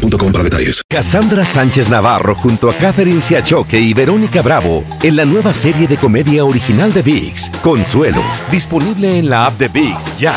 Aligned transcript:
para 0.00 0.44
detalles. 0.44 0.82
Cassandra 0.88 1.44
Sánchez 1.44 1.90
Navarro 1.90 2.34
junto 2.34 2.70
a 2.70 2.74
Catherine 2.74 3.20
Siachoque 3.20 3.78
y 3.80 3.92
Verónica 3.94 4.42
Bravo 4.42 4.84
en 5.02 5.16
la 5.16 5.24
nueva 5.24 5.52
serie 5.52 5.86
de 5.86 5.96
comedia 5.96 6.44
original 6.44 6.92
de 6.92 7.02
VIX, 7.02 7.50
Consuelo, 7.62 8.22
disponible 8.50 9.18
en 9.18 9.28
la 9.28 9.46
app 9.46 9.58
de 9.58 9.68
VIX 9.68 10.18
ya. 10.18 10.34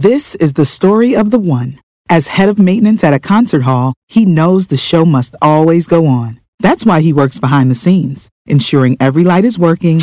This 0.00 0.36
is 0.36 0.52
the 0.54 0.64
story 0.64 1.14
of 1.16 1.30
the 1.30 1.38
one. 1.38 1.80
As 2.08 2.38
head 2.38 2.48
of 2.48 2.58
maintenance 2.58 3.04
at 3.04 3.12
a 3.12 3.18
concert 3.18 3.64
hall, 3.64 3.94
he 4.06 4.24
knows 4.24 4.68
the 4.68 4.76
show 4.76 5.04
must 5.04 5.36
always 5.42 5.86
go 5.86 6.06
on. 6.06 6.40
That's 6.60 6.86
why 6.86 7.02
he 7.02 7.12
works 7.12 7.38
behind 7.38 7.70
the 7.70 7.74
scenes, 7.74 8.28
ensuring 8.46 8.96
every 9.00 9.24
light 9.24 9.44
is 9.44 9.58
working, 9.58 9.98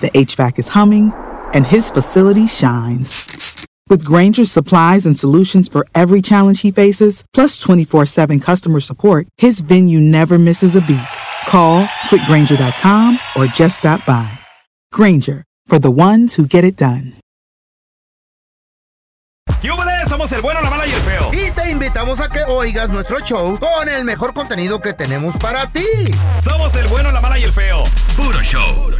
the 0.00 0.10
HVAC 0.14 0.58
is 0.58 0.68
humming, 0.68 1.12
and 1.52 1.66
his 1.66 1.90
facility 1.90 2.46
shines. 2.46 3.37
With 3.88 4.04
Granger's 4.04 4.52
supplies 4.52 5.06
and 5.06 5.18
solutions 5.18 5.66
for 5.68 5.86
every 5.94 6.20
challenge 6.20 6.60
he 6.60 6.70
faces, 6.70 7.24
plus 7.32 7.58
24 7.58 8.06
7 8.06 8.40
customer 8.40 8.80
support, 8.80 9.26
his 9.38 9.60
venue 9.62 10.00
never 10.00 10.38
misses 10.38 10.76
a 10.76 10.82
beat. 10.82 11.08
Call 11.46 11.84
quickgranger.com 12.10 13.18
or 13.34 13.46
just 13.46 13.78
stop 13.78 14.04
by. 14.04 14.30
Granger, 14.92 15.44
for 15.66 15.78
the 15.78 15.90
ones 15.90 16.34
who 16.34 16.46
get 16.46 16.64
it 16.64 16.76
done. 16.76 17.14
¡Yúbales! 19.62 20.08
Somos 20.08 20.30
el 20.32 20.42
bueno, 20.42 20.60
la 20.60 20.70
mala 20.70 20.86
y 20.86 20.92
el 20.92 21.00
feo. 21.00 21.30
Y 21.32 21.50
te 21.52 21.70
invitamos 21.70 22.20
a 22.20 22.28
que 22.28 22.44
oigas 22.44 22.90
nuestro 22.90 23.18
show 23.20 23.58
con 23.58 23.88
el 23.88 24.04
mejor 24.04 24.34
contenido 24.34 24.80
que 24.80 24.92
tenemos 24.92 25.34
para 25.38 25.66
ti. 25.66 25.86
Somos 26.42 26.76
el 26.76 26.86
bueno, 26.88 27.10
la 27.10 27.20
mala 27.20 27.38
y 27.38 27.44
el 27.44 27.52
feo. 27.52 27.84
Puro 28.16 28.40
show. 28.42 28.92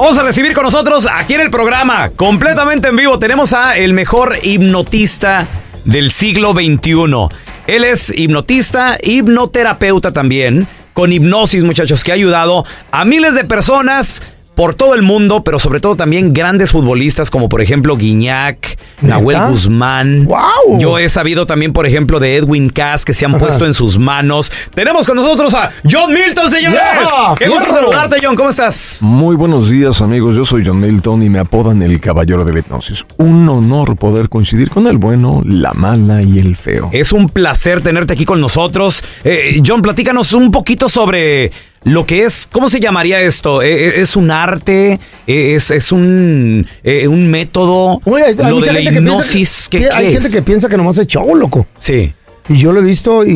Vamos 0.00 0.16
a 0.16 0.22
recibir 0.22 0.54
con 0.54 0.64
nosotros 0.64 1.06
aquí 1.12 1.34
en 1.34 1.42
el 1.42 1.50
programa, 1.50 2.08
completamente 2.16 2.88
en 2.88 2.96
vivo, 2.96 3.18
tenemos 3.18 3.52
a 3.52 3.76
el 3.76 3.92
mejor 3.92 4.34
hipnotista 4.42 5.46
del 5.84 6.10
siglo 6.10 6.54
XXI. 6.54 7.28
Él 7.66 7.84
es 7.84 8.10
hipnotista, 8.16 8.96
hipnoterapeuta 9.02 10.10
también, 10.10 10.66
con 10.94 11.12
hipnosis, 11.12 11.64
muchachos, 11.64 12.02
que 12.02 12.12
ha 12.12 12.14
ayudado 12.14 12.64
a 12.90 13.04
miles 13.04 13.34
de 13.34 13.44
personas 13.44 14.22
por 14.54 14.74
todo 14.74 14.94
el 14.94 15.02
mundo, 15.02 15.42
pero 15.42 15.58
sobre 15.58 15.80
todo 15.80 15.96
también 15.96 16.32
grandes 16.32 16.72
futbolistas 16.72 17.30
como 17.30 17.48
por 17.48 17.60
ejemplo 17.60 17.96
Guiñac, 17.96 18.78
Nahuel 19.00 19.38
Guzmán. 19.50 20.26
¡Wow! 20.26 20.78
Yo 20.78 20.98
he 20.98 21.08
sabido 21.08 21.46
también, 21.46 21.72
por 21.72 21.86
ejemplo, 21.86 22.20
de 22.20 22.36
Edwin 22.36 22.68
Cass 22.68 23.04
que 23.04 23.14
se 23.14 23.24
han 23.24 23.38
puesto 23.38 23.64
en 23.66 23.74
sus 23.74 23.98
manos. 23.98 24.52
Tenemos 24.74 25.06
con 25.06 25.16
nosotros 25.16 25.54
a 25.54 25.70
John 25.90 26.12
Milton, 26.12 26.50
señores. 26.50 26.80
Yeah, 26.80 27.34
Qué 27.38 27.48
gusto 27.48 27.72
saludarte, 27.72 28.16
John. 28.22 28.36
¿Cómo 28.36 28.50
estás? 28.50 28.98
Muy 29.00 29.36
buenos 29.36 29.68
días 29.68 30.02
amigos, 30.02 30.36
yo 30.36 30.44
soy 30.44 30.64
John 30.64 30.80
Milton 30.80 31.22
y 31.22 31.28
me 31.28 31.38
apodan 31.38 31.82
el 31.82 32.00
Caballero 32.00 32.44
de 32.44 32.52
la 32.52 32.58
Hipnosis. 32.60 33.06
Un 33.16 33.48
honor 33.48 33.96
poder 33.96 34.28
coincidir 34.28 34.70
con 34.70 34.86
el 34.86 34.98
bueno, 34.98 35.42
la 35.44 35.72
mala 35.72 36.22
y 36.22 36.38
el 36.38 36.56
feo. 36.56 36.90
Es 36.92 37.12
un 37.12 37.28
placer 37.28 37.80
tenerte 37.80 38.12
aquí 38.12 38.24
con 38.24 38.40
nosotros. 38.40 39.02
Eh, 39.24 39.62
John, 39.64 39.82
platícanos 39.82 40.32
un 40.32 40.50
poquito 40.50 40.88
sobre 40.88 41.52
lo 41.84 42.04
que 42.04 42.24
es, 42.24 42.46
¿cómo 42.52 42.68
se 42.68 42.78
llamaría 42.80 43.20
esto? 43.20 43.62
Eh, 43.62 43.88
eh, 43.88 43.92
¿Es 44.02 44.14
un 44.16 44.30
arte? 44.30 45.00
Eh, 45.26 45.54
¿Es, 45.54 45.70
es 45.70 45.92
un, 45.92 46.66
eh, 46.84 47.08
un 47.08 47.30
método? 47.30 48.00
Oye, 48.04 48.24
hay, 48.24 48.34
hay 48.38 48.50
lo 48.50 48.56
mucha 48.56 48.72
de 48.72 48.72
la 48.72 48.90
gente 48.90 48.94
que 48.94 49.00
piensa 49.00 49.12
hipnosis, 49.22 49.68
que, 49.70 49.78
¿qué, 49.80 49.88
hay 49.92 50.06
qué 50.06 50.12
gente 50.12 50.28
es? 50.28 50.34
que 50.34 50.42
piensa 50.42 50.68
que 50.68 50.76
nomás 50.76 50.98
es 50.98 51.06
show, 51.06 51.34
loco. 51.34 51.66
Sí. 51.78 52.12
Y 52.48 52.56
yo 52.58 52.72
lo 52.72 52.80
he 52.80 52.82
visto 52.82 53.24
y, 53.24 53.30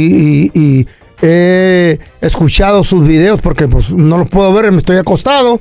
y- 0.55 0.60
y 0.60 0.87
he 1.22 1.99
escuchado 2.21 2.84
sus 2.84 3.06
videos 3.06 3.41
porque 3.41 3.66
pues 3.69 3.88
no 3.91 4.19
los 4.19 4.28
puedo 4.28 4.53
ver, 4.53 4.71
me 4.72 4.78
estoy 4.78 4.97
acostado 4.99 5.59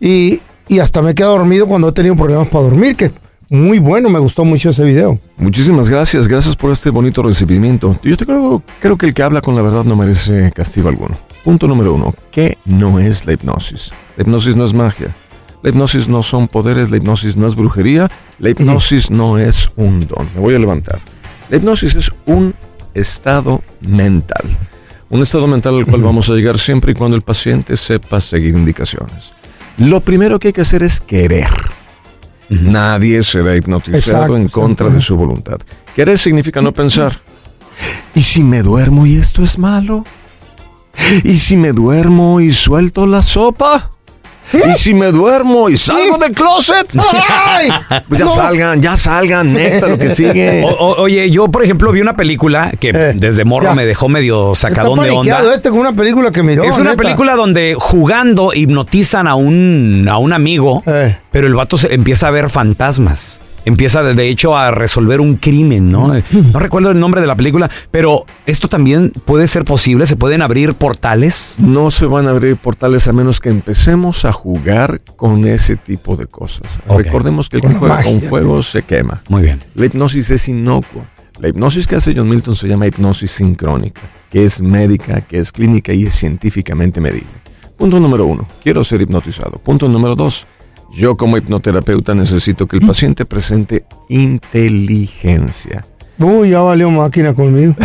y, 0.00 0.40
y 0.66 0.78
hasta 0.80 1.02
me 1.02 1.10
he 1.12 1.14
quedado 1.14 1.36
dormido 1.36 1.66
cuando 1.68 1.88
he 1.88 1.92
tenido 1.92 2.16
problemas 2.16 2.48
para 2.48 2.64
dormir, 2.64 2.96
que 2.96 3.12
muy 3.50 3.78
bueno, 3.78 4.08
me 4.08 4.18
gustó 4.18 4.44
mucho 4.44 4.70
ese 4.70 4.82
video. 4.82 5.20
Muchísimas 5.36 5.88
gracias, 5.88 6.26
gracias 6.26 6.56
por 6.56 6.72
este 6.72 6.90
bonito 6.90 7.22
recibimiento. 7.22 7.96
Yo 8.02 8.16
te 8.16 8.24
creo, 8.26 8.62
creo 8.80 8.98
que 8.98 9.06
el 9.06 9.14
que 9.14 9.22
habla 9.22 9.40
con 9.40 9.54
la 9.54 9.62
verdad 9.62 9.84
no 9.84 9.94
merece 9.94 10.50
castigo 10.52 10.88
alguno. 10.88 11.16
Punto 11.44 11.68
número 11.68 11.92
uno, 11.92 12.14
¿qué 12.30 12.56
no 12.64 12.98
es 12.98 13.26
la 13.26 13.34
hipnosis? 13.34 13.90
La 14.16 14.22
hipnosis 14.22 14.56
no 14.56 14.64
es 14.64 14.72
magia. 14.72 15.14
La 15.62 15.68
hipnosis 15.68 16.08
no 16.08 16.22
son 16.22 16.48
poderes, 16.48 16.90
la 16.90 16.96
hipnosis 16.96 17.36
no 17.36 17.46
es 17.46 17.54
brujería, 17.54 18.10
la 18.38 18.48
hipnosis 18.48 19.10
no 19.10 19.38
es 19.38 19.70
un 19.76 20.06
don. 20.06 20.26
Me 20.34 20.40
voy 20.40 20.54
a 20.54 20.58
levantar. 20.58 20.98
La 21.50 21.58
hipnosis 21.58 21.94
es 21.96 22.10
un 22.24 22.54
estado 22.94 23.62
mental. 23.82 24.44
Un 25.10 25.20
estado 25.20 25.46
mental 25.46 25.76
al 25.76 25.84
cual 25.84 26.02
vamos 26.02 26.30
a 26.30 26.32
llegar 26.32 26.58
siempre 26.58 26.92
y 26.92 26.94
cuando 26.94 27.14
el 27.14 27.22
paciente 27.22 27.76
sepa 27.76 28.22
seguir 28.22 28.54
indicaciones. 28.54 29.34
Lo 29.76 30.00
primero 30.00 30.38
que 30.38 30.48
hay 30.48 30.54
que 30.54 30.62
hacer 30.62 30.82
es 30.82 30.98
querer. 30.98 31.48
Nadie 32.48 33.22
será 33.22 33.54
hipnotizado 33.54 33.98
Exacto, 33.98 34.36
en 34.36 34.48
contra 34.48 34.88
de 34.88 35.02
su 35.02 35.14
voluntad. 35.14 35.58
Querer 35.94 36.18
significa 36.18 36.62
no 36.62 36.72
pensar. 36.72 37.20
¿Y 38.14 38.22
si 38.22 38.42
me 38.42 38.62
duermo 38.62 39.04
y 39.04 39.16
esto 39.16 39.42
es 39.42 39.58
malo? 39.58 40.04
¿Y 41.24 41.38
si 41.38 41.56
me 41.56 41.72
duermo 41.72 42.40
y 42.40 42.52
suelto 42.52 43.06
la 43.06 43.22
sopa? 43.22 43.90
¿Y 44.52 44.78
si 44.78 44.94
me 44.94 45.10
duermo 45.10 45.68
y 45.70 45.76
salgo 45.78 46.16
del 46.18 46.32
closet? 46.32 46.86
¡Ay! 47.28 47.68
Pues 48.08 48.20
ya 48.20 48.28
salgan, 48.28 48.80
ya 48.80 48.96
salgan, 48.96 49.52
next 49.54 49.82
a 49.82 49.88
lo 49.88 49.98
que 49.98 50.14
sigue. 50.14 50.62
O- 50.64 50.68
o- 50.68 51.02
oye, 51.02 51.30
yo 51.30 51.48
por 51.48 51.64
ejemplo 51.64 51.90
vi 51.90 52.00
una 52.02 52.14
película 52.14 52.70
que 52.78 52.90
Eh, 52.90 53.12
desde 53.16 53.44
morro 53.44 53.70
ya. 53.70 53.74
me 53.74 53.86
dejó 53.86 54.08
medio 54.08 54.52
Está 54.52 54.68
sacadón 54.68 55.00
de 55.00 55.10
onda. 55.10 55.14
paniqueado 55.32 55.52
este 55.52 55.70
con 55.70 55.78
una 55.80 55.92
película 55.92 56.30
que 56.30 56.42
miró. 56.42 56.62
es 56.62 56.76
una 56.78 56.90
neta. 56.90 57.02
película 57.02 57.34
donde 57.36 57.74
jugando 57.76 58.52
hipnotizan 58.54 59.26
a 59.26 59.34
un, 59.34 60.06
a 60.10 60.18
un 60.18 60.32
amigo, 60.32 60.82
Eh. 60.86 61.16
pero 61.32 61.46
el 61.48 61.54
vato 61.54 61.76
se 61.78 61.92
empieza 61.94 62.28
a 62.28 62.30
ver 62.30 62.50
fantasmas. 62.50 63.40
Empieza 63.64 64.02
de, 64.02 64.28
hecho 64.28 64.56
a 64.56 64.70
resolver 64.70 65.20
un 65.20 65.36
crimen, 65.36 65.90
¿no? 65.90 66.08
Mm. 66.08 66.52
No 66.52 66.58
recuerdo 66.58 66.90
el 66.90 67.00
nombre 67.00 67.20
de 67.20 67.26
la 67.26 67.34
película, 67.34 67.70
pero 67.90 68.24
esto 68.46 68.68
también 68.68 69.10
puede 69.24 69.48
ser 69.48 69.64
posible, 69.64 70.06
se 70.06 70.16
pueden 70.16 70.42
abrir 70.42 70.74
portales. 70.74 71.56
No 71.58 71.90
se 71.90 72.06
van 72.06 72.26
a 72.26 72.30
abrir 72.30 72.56
portales 72.56 73.08
a 73.08 73.12
menos 73.12 73.40
que 73.40 73.48
empecemos 73.48 74.24
a 74.24 74.32
jugar 74.32 75.00
con 75.16 75.46
ese 75.46 75.76
tipo 75.76 76.16
de 76.16 76.26
cosas. 76.26 76.80
Recordemos 76.88 77.48
que 77.48 77.56
el 77.56 77.62
que 77.62 77.74
juega 77.74 78.02
con 78.02 78.20
fuego 78.20 78.62
se 78.62 78.82
quema. 78.82 79.22
Muy 79.28 79.42
bien. 79.42 79.60
La 79.74 79.86
hipnosis 79.86 80.30
es 80.30 80.48
inocua. 80.48 81.04
La 81.40 81.48
hipnosis 81.48 81.86
que 81.86 81.96
hace 81.96 82.14
John 82.14 82.28
Milton 82.28 82.54
se 82.54 82.68
llama 82.68 82.86
hipnosis 82.86 83.32
sincrónica, 83.32 84.02
que 84.30 84.44
es 84.44 84.60
médica, 84.60 85.20
que 85.22 85.38
es 85.38 85.50
clínica 85.50 85.92
y 85.92 86.06
es 86.06 86.14
científicamente 86.14 87.00
medible. 87.00 87.26
Punto 87.76 87.98
número 87.98 88.24
uno, 88.24 88.46
quiero 88.62 88.84
ser 88.84 89.02
hipnotizado. 89.02 89.58
Punto 89.58 89.88
número 89.88 90.14
dos, 90.14 90.46
yo 90.96 91.16
como 91.16 91.36
hipnoterapeuta 91.36 92.14
necesito 92.14 92.66
que 92.66 92.76
el 92.76 92.86
paciente 92.86 93.24
presente 93.24 93.84
inteligencia. 94.08 95.84
Uy, 96.18 96.50
ya 96.50 96.60
valió 96.60 96.90
máquina 96.90 97.34
conmigo. 97.34 97.74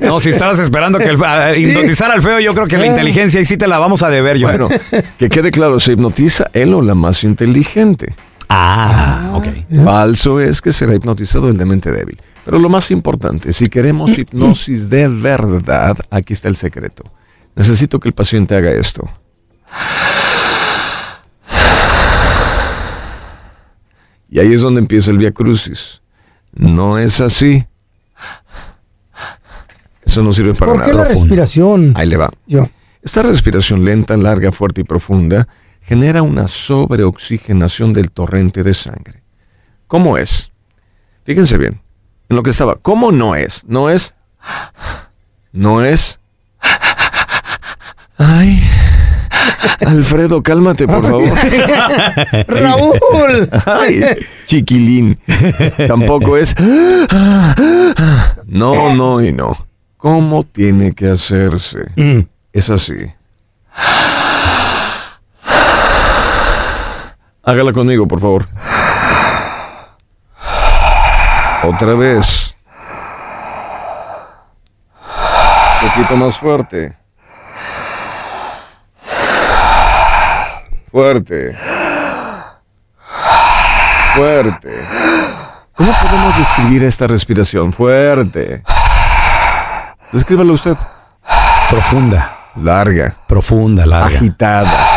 No, 0.00 0.20
si 0.20 0.30
estabas 0.30 0.58
esperando 0.60 0.98
que 0.98 1.06
el, 1.06 1.22
a- 1.24 1.56
hipnotizar 1.56 2.10
al 2.10 2.22
feo, 2.22 2.38
yo 2.38 2.54
creo 2.54 2.66
que 2.68 2.76
la 2.78 2.84
Eh. 2.84 2.88
inteligencia 2.88 3.40
ahí 3.40 3.46
sí 3.46 3.56
te 3.56 3.66
la 3.66 3.78
vamos 3.78 4.02
a 4.02 4.10
deber, 4.10 4.36
yo. 4.38 4.46
Bueno, 4.46 4.68
que 5.18 5.28
quede 5.28 5.50
claro, 5.50 5.80
se 5.80 5.92
hipnotiza 5.92 6.48
él 6.52 6.74
o 6.74 6.82
la 6.82 6.94
más 6.94 7.24
inteligente. 7.24 8.14
Ah, 8.48 9.32
ok. 9.34 9.46
Falso 9.84 10.38
es 10.40 10.60
que 10.60 10.72
será 10.72 10.94
hipnotizado 10.94 11.48
el 11.48 11.56
de 11.56 11.64
mente 11.64 11.90
débil. 11.90 12.20
Pero 12.44 12.58
lo 12.58 12.68
más 12.68 12.90
importante, 12.90 13.52
si 13.52 13.66
queremos 13.68 14.16
hipnosis 14.18 14.90
de 14.90 15.08
verdad, 15.08 15.96
aquí 16.10 16.34
está 16.34 16.48
el 16.48 16.56
secreto. 16.56 17.02
Necesito 17.56 17.98
que 17.98 18.08
el 18.08 18.14
paciente 18.14 18.54
haga 18.54 18.70
esto. 18.70 19.08
Y 24.34 24.40
ahí 24.40 24.52
es 24.52 24.62
donde 24.62 24.80
empieza 24.80 25.12
el 25.12 25.18
via 25.18 25.30
crucis. 25.30 26.02
No 26.52 26.98
es 26.98 27.20
así. 27.20 27.64
Eso 30.04 30.24
no 30.24 30.32
sirve 30.32 30.54
para 30.54 30.72
¿Por 30.72 30.84
qué 30.84 30.90
nada. 30.90 31.04
la 31.04 31.08
respiración? 31.08 31.92
Ahí 31.94 32.08
le 32.08 32.16
va. 32.16 32.30
Yo. 32.44 32.68
Esta 33.00 33.22
respiración 33.22 33.84
lenta, 33.84 34.16
larga, 34.16 34.50
fuerte 34.50 34.80
y 34.80 34.84
profunda 34.84 35.46
genera 35.82 36.22
una 36.22 36.48
sobreoxigenación 36.48 37.92
del 37.92 38.10
torrente 38.10 38.64
de 38.64 38.74
sangre. 38.74 39.22
¿Cómo 39.86 40.18
es? 40.18 40.50
Fíjense 41.24 41.56
bien, 41.56 41.80
en 42.28 42.36
lo 42.36 42.42
que 42.42 42.50
estaba. 42.50 42.74
¿Cómo 42.74 43.12
no 43.12 43.36
es? 43.36 43.62
No 43.68 43.88
es. 43.88 44.16
No 45.52 45.84
es. 45.84 46.18
Ay. 48.18 48.68
Alfredo, 49.86 50.42
cálmate, 50.42 50.86
por 50.86 51.02
favor. 51.02 51.28
Raúl. 52.48 53.50
Ay, 53.66 54.00
chiquilín. 54.46 55.18
Tampoco 55.86 56.36
es. 56.36 56.54
No, 58.46 58.94
no 58.94 59.22
y 59.22 59.32
no. 59.32 59.56
¿Cómo 59.96 60.42
tiene 60.44 60.92
que 60.94 61.08
hacerse? 61.10 61.78
Mm. 61.96 62.20
Es 62.52 62.70
así. 62.70 62.94
Hágala 67.42 67.72
conmigo, 67.72 68.06
por 68.08 68.20
favor. 68.20 68.46
Otra 71.64 71.94
vez. 71.94 72.56
Un 75.82 75.90
poquito 75.90 76.16
más 76.16 76.38
fuerte. 76.38 76.96
Fuerte. 80.94 81.52
Fuerte. 84.14 84.70
¿Cómo 85.74 85.92
podemos 86.00 86.38
describir 86.38 86.84
esta 86.84 87.08
respiración? 87.08 87.72
Fuerte. 87.72 88.62
Descríbalo 90.12 90.52
usted. 90.52 90.76
Profunda, 91.68 92.50
Larga, 92.62 93.16
profunda, 93.26 93.84
larga. 93.84 94.16
agitada, 94.18 94.88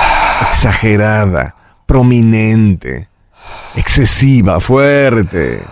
exagerada, 0.48 1.56
prominente, 1.88 3.10
excesiva, 3.76 4.60
fuerte. 4.60 5.64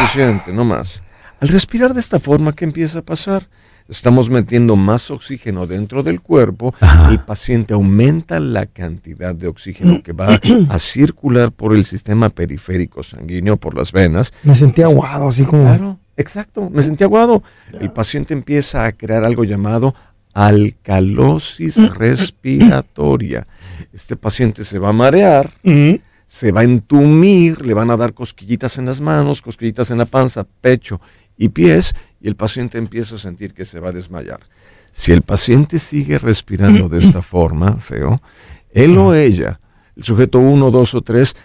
Suficiente, 0.00 0.52
no 0.52 0.64
más. 0.64 1.04
Al 1.40 1.46
respirar 1.50 1.94
de 1.94 2.00
esta 2.00 2.18
forma, 2.18 2.52
¿qué 2.52 2.64
empieza 2.64 2.98
a 2.98 3.02
pasar? 3.02 3.46
Estamos 3.88 4.28
metiendo 4.30 4.74
más 4.74 5.10
oxígeno 5.12 5.66
dentro 5.66 6.02
del 6.02 6.20
cuerpo, 6.20 6.74
el 7.08 7.20
paciente 7.20 7.72
aumenta 7.74 8.40
la 8.40 8.66
cantidad 8.66 9.32
de 9.34 9.46
oxígeno 9.46 10.02
que 10.02 10.12
va 10.12 10.40
a 10.68 10.78
circular 10.80 11.52
por 11.52 11.72
el 11.72 11.84
sistema 11.84 12.28
periférico 12.28 13.04
sanguíneo, 13.04 13.56
por 13.56 13.76
las 13.76 13.92
venas, 13.92 14.32
Me 14.42 14.56
sentí 14.56 14.82
aguado, 14.82 15.28
así 15.28 15.44
como. 15.44 15.62
Claro, 15.62 15.98
exacto, 16.16 16.68
me 16.68 16.82
sentí 16.82 17.04
aguado. 17.04 17.44
El 17.80 17.92
paciente 17.92 18.34
empieza 18.34 18.86
a 18.86 18.92
crear 18.92 19.24
algo 19.24 19.44
llamado 19.44 19.94
alcalosis 20.34 21.76
respiratoria. 21.94 23.46
Este 23.92 24.16
paciente 24.16 24.64
se 24.64 24.78
va 24.78 24.88
a 24.90 24.92
marear, 24.92 25.50
Mm. 25.62 25.94
se 26.26 26.50
va 26.50 26.62
a 26.62 26.64
entumir, 26.64 27.64
le 27.64 27.72
van 27.72 27.90
a 27.90 27.96
dar 27.96 28.14
cosquillitas 28.14 28.78
en 28.78 28.86
las 28.86 29.00
manos, 29.00 29.42
cosquillitas 29.42 29.90
en 29.92 29.98
la 29.98 30.06
panza, 30.06 30.44
pecho 30.60 31.00
y 31.38 31.48
pies, 31.50 31.94
y 32.26 32.28
el 32.28 32.34
paciente 32.34 32.76
empieza 32.76 33.14
a 33.14 33.18
sentir 33.18 33.54
que 33.54 33.64
se 33.64 33.78
va 33.78 33.90
a 33.90 33.92
desmayar. 33.92 34.40
Si 34.90 35.12
el 35.12 35.22
paciente 35.22 35.78
sigue 35.78 36.18
respirando 36.18 36.88
de 36.88 36.98
esta 36.98 37.22
forma, 37.22 37.76
feo, 37.76 38.20
él 38.72 38.98
o 38.98 39.14
ella, 39.14 39.60
el 39.94 40.02
sujeto 40.02 40.40
1, 40.40 40.72
2 40.72 40.94
o 40.96 41.02
3, 41.02 41.36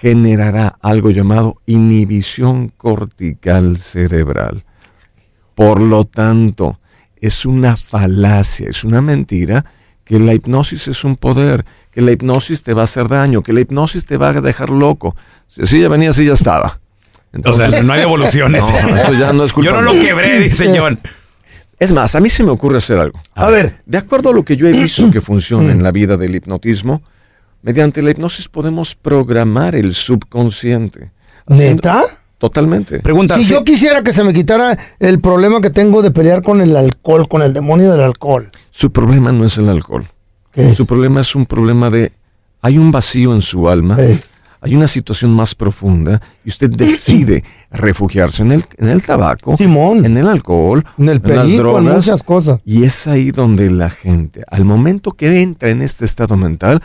generará 0.00 0.78
algo 0.80 1.10
llamado 1.10 1.60
inhibición 1.66 2.68
cortical 2.68 3.78
cerebral. 3.78 4.64
Por 5.56 5.80
lo 5.80 6.04
tanto, 6.04 6.78
es 7.16 7.44
una 7.44 7.76
falacia, 7.76 8.68
es 8.68 8.84
una 8.84 9.00
mentira 9.00 9.64
que 10.04 10.20
la 10.20 10.34
hipnosis 10.34 10.86
es 10.86 11.02
un 11.02 11.16
poder, 11.16 11.64
que 11.90 12.00
la 12.00 12.12
hipnosis 12.12 12.62
te 12.62 12.74
va 12.74 12.82
a 12.82 12.84
hacer 12.84 13.08
daño, 13.08 13.42
que 13.42 13.52
la 13.52 13.58
hipnosis 13.58 14.06
te 14.06 14.16
va 14.16 14.28
a 14.28 14.40
dejar 14.40 14.70
loco. 14.70 15.16
Si 15.48 15.62
así 15.62 15.80
ya 15.80 15.88
venía, 15.88 16.10
así 16.10 16.24
ya 16.24 16.34
estaba. 16.34 16.78
O 17.44 17.56
sea, 17.56 17.68
no 17.82 17.92
hay 17.92 18.02
evoluciones. 18.02 18.62
No, 18.88 18.96
eso 18.96 19.12
ya 19.14 19.32
no 19.32 19.44
es 19.44 19.52
culpa 19.52 19.70
Yo 19.70 19.76
no 19.76 19.82
lo 19.82 19.92
quebré, 20.00 20.38
dice 20.40 20.72
John. 20.78 20.98
Es 21.78 21.92
más, 21.92 22.14
a 22.14 22.20
mí 22.20 22.28
se 22.28 22.42
me 22.42 22.50
ocurre 22.50 22.78
hacer 22.78 22.98
algo. 22.98 23.20
A 23.34 23.50
ver. 23.50 23.80
De 23.86 23.98
acuerdo 23.98 24.30
a 24.30 24.32
lo 24.32 24.42
que 24.44 24.56
yo 24.56 24.66
he 24.66 24.72
visto 24.72 25.10
que 25.10 25.20
funciona 25.20 25.70
en 25.70 25.82
la 25.82 25.92
vida 25.92 26.16
del 26.16 26.34
hipnotismo, 26.34 27.02
mediante 27.62 28.02
la 28.02 28.10
hipnosis 28.10 28.48
podemos 28.48 28.94
programar 28.94 29.74
el 29.76 29.94
subconsciente. 29.94 31.10
¿Neta? 31.46 32.04
Totalmente. 32.38 33.00
Pregunta, 33.00 33.34
Si 33.36 33.44
¿sí- 33.44 33.52
yo 33.54 33.64
quisiera 33.64 34.02
que 34.02 34.12
se 34.12 34.22
me 34.24 34.32
quitara 34.32 34.78
el 35.00 35.20
problema 35.20 35.60
que 35.60 35.70
tengo 35.70 36.02
de 36.02 36.10
pelear 36.10 36.42
con 36.42 36.60
el 36.60 36.76
alcohol, 36.76 37.28
con 37.28 37.42
el 37.42 37.52
demonio 37.52 37.90
del 37.92 38.00
alcohol. 38.02 38.48
Su 38.70 38.92
problema 38.92 39.32
no 39.32 39.44
es 39.44 39.58
el 39.58 39.68
alcohol. 39.68 40.08
¿Qué 40.52 40.70
es? 40.70 40.76
Su 40.76 40.86
problema 40.86 41.20
es 41.20 41.34
un 41.34 41.46
problema 41.46 41.90
de... 41.90 42.12
Hay 42.62 42.78
un 42.78 42.90
vacío 42.90 43.34
en 43.34 43.42
su 43.42 43.68
alma. 43.68 43.96
Hay 44.60 44.74
una 44.74 44.88
situación 44.88 45.32
más 45.32 45.54
profunda 45.54 46.20
y 46.44 46.48
usted 46.48 46.70
decide 46.70 47.44
refugiarse 47.70 48.42
en 48.42 48.52
el, 48.52 48.64
en 48.76 48.88
el 48.88 49.02
tabaco, 49.04 49.56
Simón. 49.56 50.04
en 50.04 50.16
el 50.16 50.26
alcohol, 50.28 50.84
En 50.98 51.08
el 51.08 51.20
las 51.22 51.30
perico, 51.30 51.48
en 51.48 51.56
drogas. 51.58 51.94
muchas 51.96 52.22
cosas. 52.22 52.60
Y 52.64 52.84
es 52.84 53.06
ahí 53.06 53.30
donde 53.30 53.70
la 53.70 53.90
gente, 53.90 54.42
al 54.48 54.64
momento 54.64 55.12
que 55.12 55.42
entra 55.42 55.70
en 55.70 55.82
este 55.82 56.04
estado 56.04 56.36
mental, 56.36 56.82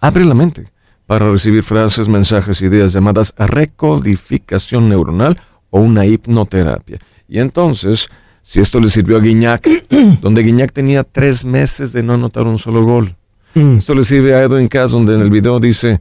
abre 0.00 0.24
la 0.24 0.34
mente 0.34 0.70
para 1.06 1.30
recibir 1.30 1.62
frases, 1.62 2.08
mensajes, 2.08 2.60
ideas 2.62 2.92
llamadas 2.92 3.34
recodificación 3.36 4.88
neuronal 4.88 5.40
o 5.70 5.80
una 5.80 6.06
hipnoterapia. 6.06 6.98
Y 7.28 7.38
entonces, 7.38 8.08
si 8.42 8.60
esto 8.60 8.80
le 8.80 8.90
sirvió 8.90 9.16
a 9.16 9.20
Guiñac, 9.20 9.68
donde 10.20 10.42
Guiñac 10.42 10.72
tenía 10.72 11.04
tres 11.04 11.44
meses 11.44 11.92
de 11.92 12.02
no 12.02 12.14
anotar 12.14 12.46
un 12.46 12.58
solo 12.58 12.82
gol. 12.84 13.14
Mm. 13.54 13.76
Esto 13.76 13.94
le 13.94 14.04
sirve 14.04 14.34
a 14.34 14.42
Edwin 14.42 14.68
Cass, 14.68 14.90
donde 14.90 15.14
en 15.14 15.20
el 15.20 15.30
video 15.30 15.60
dice, 15.60 16.00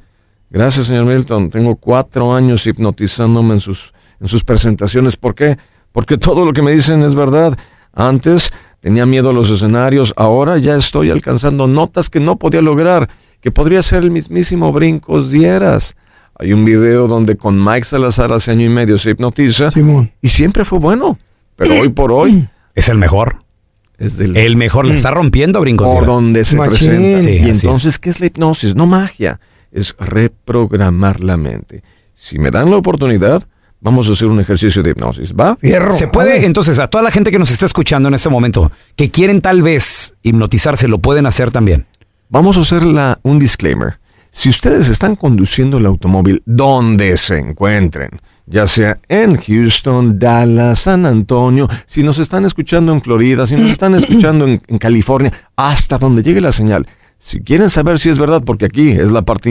gracias 0.51 0.87
señor 0.87 1.05
Milton, 1.05 1.49
tengo 1.49 1.75
cuatro 1.75 2.35
años 2.35 2.67
hipnotizándome 2.67 3.55
en 3.55 3.59
sus, 3.61 3.93
en 4.19 4.27
sus 4.27 4.43
presentaciones. 4.43 5.15
¿Por 5.15 5.33
qué? 5.33 5.57
Porque 5.91 6.17
todo 6.17 6.45
lo 6.45 6.53
que 6.53 6.61
me 6.61 6.71
dicen 6.71 7.01
es 7.03 7.15
verdad. 7.15 7.57
Antes 7.93 8.51
tenía 8.79 9.05
miedo 9.05 9.31
a 9.31 9.33
los 9.33 9.49
escenarios, 9.49 10.13
ahora 10.15 10.57
ya 10.57 10.75
estoy 10.75 11.09
alcanzando 11.09 11.67
notas 11.67 12.09
que 12.09 12.19
no 12.19 12.37
podía 12.37 12.61
lograr, 12.61 13.09
que 13.41 13.51
podría 13.51 13.81
ser 13.83 14.03
el 14.03 14.11
mismísimo 14.11 14.71
Brincos 14.71 15.31
Dieras. 15.31 15.95
Hay 16.39 16.53
un 16.53 16.63
video 16.65 17.07
donde 17.07 17.35
con 17.37 17.63
Mike 17.63 17.85
Salazar 17.85 18.31
hace 18.31 18.51
año 18.51 18.65
y 18.65 18.69
medio 18.69 18.97
se 18.97 19.11
hipnotiza 19.11 19.71
Simón. 19.71 20.11
y 20.21 20.27
siempre 20.29 20.65
fue 20.65 20.79
bueno. 20.79 21.17
Pero 21.55 21.79
hoy 21.81 21.89
por 21.89 22.11
hoy 22.11 22.47
es 22.75 22.89
el 22.89 22.97
mejor. 22.97 23.43
es 23.99 24.17
del 24.17 24.35
El 24.37 24.55
mejor. 24.57 24.85
Le 24.85 24.95
está 24.95 25.11
rompiendo 25.11 25.59
brincos. 25.61 25.85
por 25.87 25.99
Dieras. 25.99 26.07
donde 26.15 26.45
se 26.45 26.57
presenta. 26.57 27.21
Sí, 27.21 27.41
y 27.43 27.49
entonces, 27.49 27.99
¿qué 27.99 28.09
es 28.09 28.19
la 28.19 28.25
hipnosis? 28.27 28.73
No 28.75 28.87
magia, 28.87 29.39
es 29.71 29.95
reprogramar 29.99 31.21
la 31.23 31.37
mente. 31.37 31.83
Si 32.15 32.39
me 32.39 32.51
dan 32.51 32.69
la 32.69 32.77
oportunidad, 32.77 33.43
vamos 33.79 34.07
a 34.09 34.11
hacer 34.13 34.27
un 34.27 34.39
ejercicio 34.39 34.83
de 34.83 34.91
hipnosis, 34.91 35.33
¿va? 35.33 35.55
Fierro. 35.55 35.93
Se 35.93 36.07
puede, 36.07 36.45
entonces, 36.45 36.77
a 36.79 36.87
toda 36.87 37.03
la 37.03 37.11
gente 37.11 37.31
que 37.31 37.39
nos 37.39 37.51
está 37.51 37.65
escuchando 37.65 38.09
en 38.09 38.15
este 38.15 38.29
momento, 38.29 38.71
que 38.95 39.09
quieren 39.09 39.41
tal 39.41 39.61
vez 39.61 40.13
hipnotizarse, 40.23 40.87
lo 40.87 40.99
pueden 40.99 41.25
hacer 41.25 41.51
también. 41.51 41.85
Vamos 42.29 42.57
a 42.57 42.61
hacer 42.61 42.83
la- 42.83 43.19
un 43.23 43.39
disclaimer. 43.39 43.99
Si 44.29 44.49
ustedes 44.49 44.87
están 44.87 45.15
conduciendo 45.17 45.77
el 45.77 45.85
automóvil 45.85 46.41
donde 46.45 47.17
se 47.17 47.37
encuentren, 47.37 48.09
ya 48.45 48.65
sea 48.65 48.99
en 49.09 49.35
Houston, 49.37 50.17
Dallas, 50.17 50.79
San 50.79 51.05
Antonio, 51.05 51.67
si 51.85 52.01
nos 52.03 52.17
están 52.17 52.45
escuchando 52.45 52.93
en 52.93 53.01
Florida, 53.01 53.45
si 53.45 53.55
nos 53.55 53.69
están 53.71 53.95
escuchando 54.01 54.45
en, 54.45 54.61
en 54.67 54.77
California, 54.77 55.33
hasta 55.55 55.97
donde 55.97 56.23
llegue 56.23 56.39
la 56.39 56.51
señal. 56.53 56.87
Si 57.21 57.39
quieren 57.41 57.69
saber 57.69 57.99
si 57.99 58.09
es 58.09 58.17
verdad, 58.17 58.41
porque 58.43 58.65
aquí 58.65 58.89
es 58.89 59.11
la 59.11 59.21
parte 59.21 59.49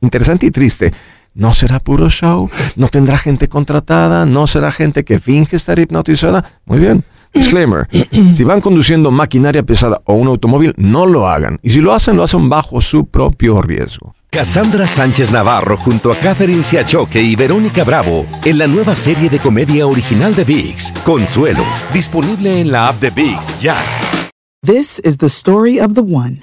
interesante 0.00 0.46
y 0.46 0.50
triste, 0.50 0.92
no 1.34 1.54
será 1.54 1.78
puro 1.78 2.08
show, 2.08 2.50
no 2.74 2.88
tendrá 2.88 3.18
gente 3.18 3.48
contratada, 3.48 4.24
no 4.24 4.46
será 4.46 4.72
gente 4.72 5.04
que 5.04 5.20
finge 5.20 5.56
estar 5.56 5.78
hipnotizada. 5.78 6.58
Muy 6.64 6.78
bien. 6.78 7.04
Disclaimer, 7.32 7.86
si 8.34 8.42
van 8.42 8.60
conduciendo 8.60 9.10
maquinaria 9.12 9.62
pesada 9.62 10.00
o 10.04 10.14
un 10.14 10.26
automóvil, 10.26 10.74
no 10.78 11.06
lo 11.06 11.28
hagan. 11.28 11.60
Y 11.62 11.70
si 11.70 11.80
lo 11.80 11.92
hacen, 11.92 12.16
lo 12.16 12.24
hacen 12.24 12.48
bajo 12.48 12.80
su 12.80 13.06
propio 13.06 13.62
riesgo. 13.62 14.14
Cassandra 14.30 14.88
Sánchez 14.88 15.30
Navarro 15.32 15.76
junto 15.76 16.12
a 16.12 16.16
Catherine 16.16 16.62
Siachoque 16.62 17.20
y 17.20 17.36
Verónica 17.36 17.84
Bravo 17.84 18.26
en 18.44 18.58
la 18.58 18.66
nueva 18.66 18.96
serie 18.96 19.28
de 19.28 19.38
comedia 19.38 19.86
original 19.86 20.34
de 20.34 20.44
VIX, 20.44 20.92
Consuelo, 21.04 21.64
disponible 21.92 22.60
en 22.60 22.72
la 22.72 22.88
app 22.88 23.00
de 23.00 23.10
VIX 23.10 23.60
ya. 23.60 23.76
This 24.64 25.00
is 25.04 25.18
the 25.18 25.28
story 25.28 25.78
of 25.78 25.94
the 25.94 26.02
one. 26.02 26.42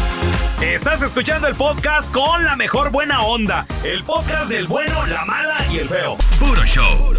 Estás 0.81 1.03
escuchando 1.03 1.47
el 1.47 1.53
podcast 1.53 2.11
con 2.11 2.43
la 2.43 2.55
mejor 2.55 2.89
buena 2.89 3.21
onda. 3.21 3.67
El 3.83 4.03
podcast 4.03 4.49
del 4.49 4.65
bueno, 4.65 5.05
la 5.05 5.23
mala 5.25 5.57
y 5.71 5.77
el 5.77 5.87
feo. 5.87 6.17
Puro 6.39 6.65
show. 6.65 7.13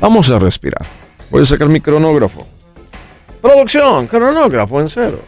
Vamos 0.00 0.28
a 0.28 0.40
respirar. 0.40 0.84
Voy 1.30 1.44
a 1.44 1.46
sacar 1.46 1.68
mi 1.68 1.80
cronógrafo. 1.80 2.48
Producción, 3.40 4.08
cronógrafo 4.08 4.80
en 4.80 4.88
ceros. 4.88 5.20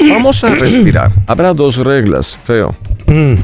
Vamos 0.00 0.42
a 0.42 0.50
respirar. 0.50 1.12
Habrá 1.28 1.54
dos 1.54 1.76
reglas, 1.76 2.36
feo. 2.44 2.74
Mm. 3.06 3.36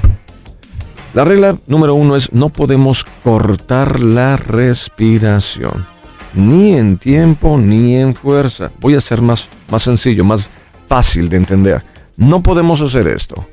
La 1.15 1.25
regla 1.25 1.57
número 1.69 1.95
uno 1.95 2.17
es 2.17 2.33
no 2.33 2.49
podemos 2.49 3.07
cortar 3.23 4.01
la 4.01 4.39
respiración. 4.39 5.87
Ni 6.35 6.75
en 6.75 6.99
tiempo 6.99 7.57
ni 7.59 7.95
en 7.95 8.17
fuerza. 8.17 8.73
Voy 8.81 8.97
a 8.97 9.01
ser 9.01 9.23
más, 9.23 9.49
más 9.71 9.83
sencillo, 9.83 10.25
más 10.25 10.51
fácil 10.89 11.29
de 11.29 11.37
entender. 11.37 11.92
No 12.23 12.41
podemos 12.41 12.81
hacer 12.81 13.09
esto. 13.09 13.47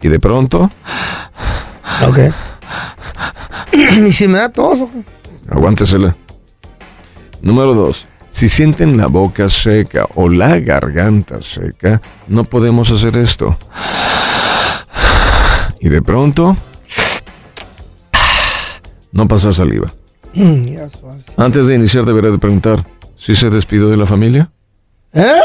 Y 0.00 0.08
de 0.08 0.18
pronto, 0.18 0.70
Ok. 2.08 2.18
¿Y 4.06 4.12
si 4.14 4.26
me 4.28 4.38
da 4.38 4.48
tos? 4.48 4.78
aguántesela. 5.50 6.16
Número 7.42 7.74
dos. 7.74 8.06
Si 8.30 8.48
sienten 8.48 8.96
la 8.96 9.06
boca 9.06 9.48
seca 9.50 10.06
o 10.14 10.28
la 10.30 10.58
garganta 10.58 11.42
seca, 11.42 12.00
no 12.26 12.44
podemos 12.44 12.90
hacer 12.90 13.16
esto. 13.18 13.56
Y 15.80 15.90
de 15.90 16.00
pronto, 16.00 16.56
no 19.12 19.28
pasar 19.28 19.54
saliva. 19.54 19.92
Mm. 20.32 20.76
Antes 21.36 21.66
de 21.66 21.74
iniciar 21.74 22.06
deberé 22.06 22.30
de 22.30 22.38
preguntar, 22.38 22.84
¿si 23.16 23.36
se 23.36 23.50
despidió 23.50 23.88
de 23.88 23.98
la 23.98 24.06
familia? 24.06 24.50
¿Eh? 25.14 25.40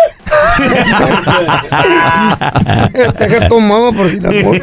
Te 3.17 3.27
dejas 3.27 3.49
tomado 3.49 3.93
por 3.93 4.09
si 4.09 4.19
la 4.19 4.31
por... 4.43 4.59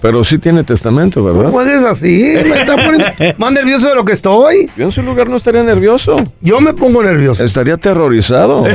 Pero 0.00 0.24
sí 0.24 0.38
tiene 0.38 0.64
testamento, 0.64 1.22
¿verdad? 1.24 1.44
¿Cómo 1.44 1.62
es 1.62 1.84
así? 1.84 2.34
Me 2.44 2.60
está 2.60 2.76
poniendo 2.76 3.06
más 3.38 3.52
nervioso 3.52 3.88
de 3.88 3.94
lo 3.94 4.04
que 4.04 4.12
estoy. 4.12 4.70
Yo 4.76 4.84
en 4.84 4.92
su 4.92 5.02
lugar 5.02 5.28
no 5.28 5.36
estaría 5.36 5.62
nervioso. 5.62 6.22
Yo 6.40 6.60
me 6.60 6.74
pongo 6.74 7.02
nervioso. 7.02 7.44
Estaría 7.44 7.74
aterrorizado. 7.74 8.64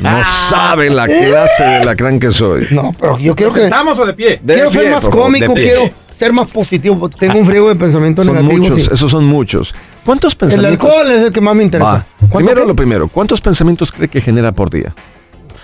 No 0.00 0.22
sabe 0.50 0.90
la 0.90 1.06
clase 1.06 1.62
de 1.64 1.84
lacrán 1.84 2.20
que 2.20 2.30
soy. 2.30 2.66
No, 2.70 2.94
pero 3.00 3.18
yo 3.18 3.34
quiero 3.34 3.52
que... 3.52 3.64
¿Estamos 3.64 3.98
o 3.98 4.04
de 4.04 4.12
pie? 4.12 4.40
De 4.42 4.54
quiero 4.54 4.70
pie, 4.70 4.82
ser 4.82 4.92
más 4.92 5.04
cómico, 5.06 5.54
quiero 5.54 5.90
ser 6.18 6.32
más 6.32 6.50
positivo. 6.50 7.08
Tengo 7.08 7.38
un 7.38 7.46
friego 7.46 7.68
de 7.68 7.76
pensamientos 7.76 8.26
Son 8.26 8.34
negativos. 8.34 8.68
muchos, 8.70 8.84
sí. 8.84 8.90
esos 8.92 9.10
son 9.10 9.24
muchos. 9.24 9.74
¿Cuántos 10.04 10.32
El 10.34 10.38
pensamientos? 10.38 10.86
alcohol 10.90 11.10
es 11.10 11.22
el 11.24 11.32
que 11.32 11.40
más 11.40 11.54
me 11.54 11.62
interesa. 11.62 11.90
Va. 11.90 12.06
¿Cuánto 12.18 12.36
Primero 12.36 12.60
qué? 12.62 12.66
lo 12.68 12.76
primero, 12.76 13.08
¿cuántos 13.08 13.40
pensamientos 13.40 13.90
cree 13.92 14.08
que 14.08 14.20
genera 14.20 14.52
por 14.52 14.70
día? 14.70 14.94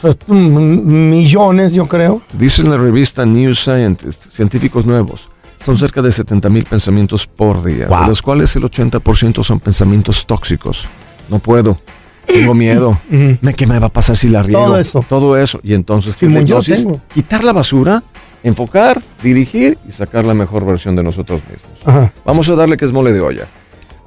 Pues, 0.01 0.17
mm, 0.27 1.11
millones, 1.11 1.73
yo 1.73 1.87
creo. 1.87 2.23
Dice 2.33 2.63
en 2.63 2.71
la 2.71 2.79
revista 2.79 3.27
New 3.27 3.55
Scientist, 3.55 4.31
científicos 4.31 4.87
nuevos, 4.87 5.29
son 5.63 5.77
cerca 5.77 6.01
de 6.01 6.11
70 6.11 6.49
mil 6.49 6.65
pensamientos 6.65 7.27
por 7.27 7.63
día, 7.63 7.87
Wow. 7.87 8.03
de 8.03 8.07
los 8.09 8.23
cuales 8.23 8.55
el 8.57 8.65
80% 8.65 9.45
son 9.45 9.61
pensamientos 9.61 10.25
tóxicos. 10.25 10.87
No 11.29 11.39
puedo, 11.39 11.79
tengo 12.27 12.55
miedo, 12.55 12.91
Ujú. 13.13 13.37
¿Me- 13.43 13.53
¿qué 13.55 13.67
me 13.67 13.79
va 13.79 13.89
a 13.89 13.93
pasar 13.93 14.17
si 14.17 14.29
la 14.29 14.43
riego? 14.43 14.65
Todo 14.65 14.79
eso. 14.81 15.05
Todo 15.07 15.37
eso. 15.37 15.61
Y 15.63 15.75
entonces, 15.75 16.17
¿qué 16.17 16.27
yo 16.47 16.61
tengo. 16.63 17.01
Quitar 17.13 17.45
la 17.45 17.53
basura, 17.53 18.03
enfocar, 18.43 19.03
dirigir 19.23 19.77
y 19.87 19.93
sacar 19.93 20.25
la 20.25 20.33
mejor 20.33 20.65
versión 20.65 20.97
de 20.97 21.03
nosotros 21.03 21.43
mismos. 21.43 21.79
Ajá. 21.85 22.11
Vamos 22.25 22.49
a 22.49 22.55
darle 22.55 22.79
que 22.79 22.87
es 22.87 22.93
mole 22.93 23.13
de 23.13 23.21
olla. 23.21 23.47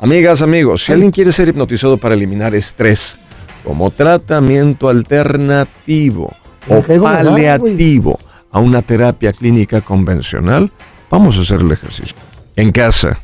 Amigas, 0.03 0.41
amigos, 0.41 0.83
si 0.83 0.91
alguien 0.91 1.11
quiere 1.11 1.31
ser 1.31 1.47
hipnotizado 1.47 1.95
para 1.95 2.13
eliminar 2.13 2.53
estrés 2.55 3.17
como 3.63 3.89
tratamiento 3.89 4.89
alternativo 4.89 6.29
o 6.67 6.81
paliativo 6.81 8.19
a 8.51 8.59
una 8.59 8.81
terapia 8.81 9.31
clínica 9.31 9.79
convencional, 9.79 10.69
vamos 11.09 11.37
a 11.37 11.41
hacer 11.43 11.61
el 11.61 11.71
ejercicio. 11.71 12.17
En 12.57 12.73
casa, 12.73 13.21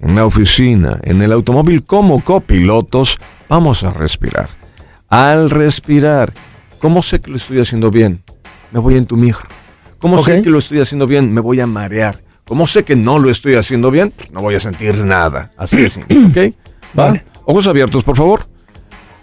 en 0.00 0.16
la 0.16 0.26
oficina, 0.26 0.98
en 1.04 1.22
el 1.22 1.30
automóvil 1.30 1.84
como 1.84 2.20
copilotos, 2.24 3.16
vamos 3.48 3.84
a 3.84 3.92
respirar. 3.92 4.50
Al 5.08 5.50
respirar, 5.50 6.32
¿cómo 6.80 7.00
sé 7.00 7.20
que 7.20 7.30
lo 7.30 7.36
estoy 7.36 7.60
haciendo 7.60 7.92
bien? 7.92 8.24
Me 8.72 8.80
voy 8.80 8.94
a 8.94 8.98
entumir. 8.98 9.36
¿Cómo 10.00 10.20
sé 10.24 10.42
que 10.42 10.50
lo 10.50 10.58
estoy 10.58 10.80
haciendo 10.80 11.06
bien? 11.06 11.32
Me 11.32 11.40
voy 11.40 11.60
a 11.60 11.68
marear. 11.68 12.18
¿Cómo 12.48 12.66
sé 12.66 12.82
que 12.82 12.96
no 12.96 13.18
lo 13.18 13.30
estoy 13.30 13.56
haciendo 13.56 13.90
bien? 13.90 14.14
No 14.32 14.40
voy 14.40 14.54
a 14.54 14.60
sentir 14.60 14.96
nada. 15.04 15.52
Así 15.58 15.76
de 15.76 15.90
simple, 15.90 16.16
¿ok? 16.48 16.54
¿Va? 16.98 17.04
Vale. 17.06 17.24
Ojos 17.44 17.66
abiertos, 17.66 18.02
por 18.02 18.16
favor. 18.16 18.46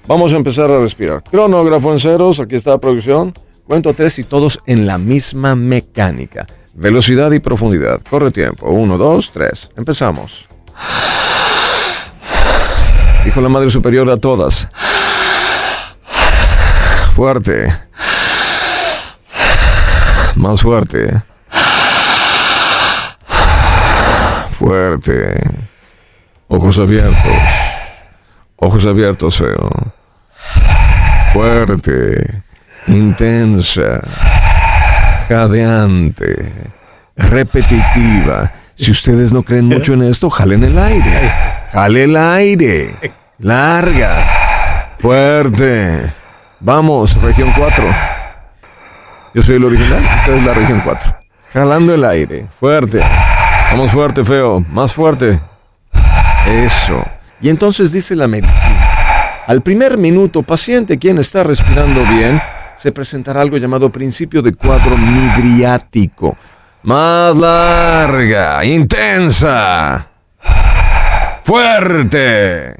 Vamos 0.08 0.32
a 0.32 0.36
empezar 0.36 0.70
a 0.70 0.80
respirar. 0.80 1.24
Cronógrafo 1.24 1.92
en 1.92 2.00
ceros, 2.00 2.40
aquí 2.40 2.56
está 2.56 2.72
la 2.72 2.78
producción. 2.78 3.34
Cuento 3.66 3.90
a 3.90 3.94
tres 3.94 4.20
y 4.20 4.24
todos 4.24 4.60
en 4.68 4.86
la 4.86 5.00
misma 5.00 5.56
mecánica. 5.56 6.46
Velocidad 6.76 7.32
y 7.32 7.40
profundidad. 7.40 8.00
Corre 8.08 8.30
tiempo. 8.30 8.70
Uno, 8.70 8.98
dos, 8.98 9.32
tres. 9.32 9.72
Empezamos. 9.76 10.48
Dijo 13.24 13.42
la 13.42 13.50
Madre 13.50 13.72
Superior 13.72 14.08
a 14.12 14.18
todas. 14.18 14.68
Fuerte. 17.14 17.76
Más 20.36 20.62
fuerte. 20.62 21.24
Fuerte. 24.66 25.40
Ojos 26.48 26.80
abiertos. 26.80 27.38
Ojos 28.56 28.84
abiertos, 28.88 29.38
feo. 29.38 29.70
Fuerte. 31.34 32.42
Intensa. 32.88 34.02
Jadeante. 35.30 36.52
Repetitiva. 37.16 38.52
Si 38.74 38.90
ustedes 38.90 39.32
no 39.32 39.44
creen 39.44 39.66
mucho 39.66 39.94
en 39.94 40.02
esto, 40.02 40.32
jalen 40.32 40.64
el 40.64 40.80
aire. 40.80 41.32
Jale 41.72 42.04
el 42.06 42.18
aire. 42.18 42.96
Larga. 43.38 44.96
Fuerte. 44.98 46.12
Vamos, 46.60 47.22
región 47.22 47.54
4. 47.56 47.86
Yo 49.36 49.44
soy 49.44 49.58
el 49.58 49.64
original, 49.64 50.02
usted 50.22 50.38
es 50.38 50.44
la 50.44 50.54
región 50.56 50.82
4. 50.84 51.16
Jalando 51.54 51.94
el 51.94 52.04
aire. 52.04 52.48
Fuerte. 52.60 53.04
Vamos 53.78 53.92
fuerte, 53.92 54.24
feo. 54.24 54.64
Más 54.72 54.94
fuerte. 54.94 55.38
Eso. 56.48 57.04
Y 57.42 57.50
entonces 57.50 57.92
dice 57.92 58.16
la 58.16 58.26
medicina. 58.26 59.44
Al 59.48 59.62
primer 59.64 59.98
minuto, 59.98 60.44
paciente 60.44 60.98
quien 60.98 61.18
está 61.18 61.44
respirando 61.44 62.02
bien, 62.06 62.42
se 62.78 62.94
presentará 62.94 63.42
algo 63.42 63.58
llamado 63.58 63.90
principio 63.90 64.42
de 64.42 64.54
cuadro 64.54 64.96
midriático. 64.96 66.38
Más 66.84 67.36
larga, 67.36 68.64
intensa. 68.64 70.08
Fuerte. 71.44 72.76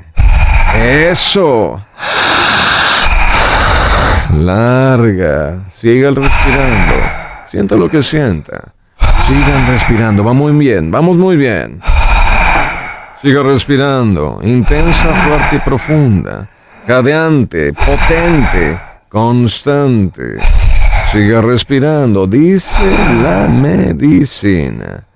Eso. 0.78 1.86
Larga. 4.34 5.66
Siga 5.74 6.12
respirando. 6.12 6.94
Sienta 7.48 7.76
lo 7.76 7.90
que 7.90 8.02
sienta. 8.02 8.75
Sigan 9.28 9.68
respirando. 9.68 10.24
Va 10.24 10.34
muy 10.34 10.52
bien. 10.52 10.92
Vamos 10.92 11.18
muy 11.18 11.36
bien. 11.36 11.82
Siga 13.24 13.42
respirando. 13.42 14.40
Intensa, 14.44 15.14
fuerte 15.26 15.56
y 15.56 15.60
profunda. 15.60 16.48
Jadeante, 16.86 17.74
potente, 17.74 18.80
constante. 19.10 20.38
Siga 21.12 21.42
respirando. 21.42 22.28
Dice 22.28 22.84
la 23.24 23.48
medicina. 23.48 25.08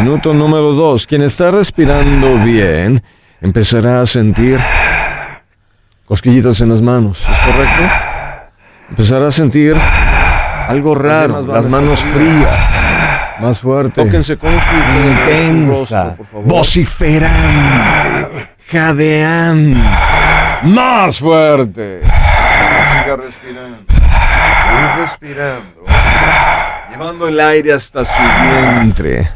Minuto 0.00 0.34
número 0.34 0.72
dos. 0.72 1.06
Quien 1.06 1.22
está 1.22 1.50
respirando 1.50 2.36
bien 2.44 3.02
empezará 3.40 4.02
a 4.02 4.06
sentir 4.06 4.60
cosquillitas 6.04 6.60
en 6.60 6.68
las 6.68 6.82
manos. 6.82 7.20
¿Es 7.20 7.38
correcto? 7.38 7.82
Empezará 8.90 9.28
a 9.28 9.32
sentir 9.32 9.74
algo 10.68 10.94
raro. 10.94 11.40
Las 11.46 11.66
manos 11.70 12.02
frías. 12.02 12.81
Más 13.40 13.60
fuerte. 13.60 14.04
Tóquense 14.04 14.36
con 14.36 14.50
su 14.50 14.56
intensa, 15.08 16.16
vociferante, 16.44 18.48
jadeante. 18.70 19.80
Más 20.62 21.18
fuerte. 21.18 22.02
Siga 22.02 23.16
respirando. 23.16 23.92
Siga 23.92 24.96
respirando. 24.96 25.84
Llevando 26.90 27.28
el 27.28 27.40
aire 27.40 27.72
hasta 27.72 28.04
su 28.04 28.22
vientre. 28.22 29.28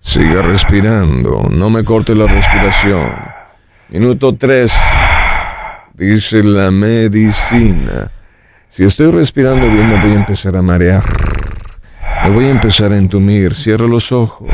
Siga 0.00 0.42
respirando, 0.42 1.46
no 1.50 1.70
me 1.70 1.84
corte 1.84 2.14
la 2.14 2.26
respiración. 2.26 3.33
Minuto 3.94 4.34
3. 4.34 4.72
Dice 5.92 6.42
la 6.42 6.72
medicina. 6.72 8.10
Si 8.68 8.82
estoy 8.82 9.12
respirando 9.12 9.68
bien, 9.68 9.88
me 9.88 10.02
voy 10.02 10.10
a 10.10 10.14
empezar 10.16 10.56
a 10.56 10.62
marear. 10.62 11.04
Me 12.24 12.30
voy 12.30 12.46
a 12.46 12.50
empezar 12.50 12.90
a 12.90 12.96
entumir. 12.96 13.54
Cierre 13.54 13.86
los 13.86 14.10
ojos. 14.10 14.48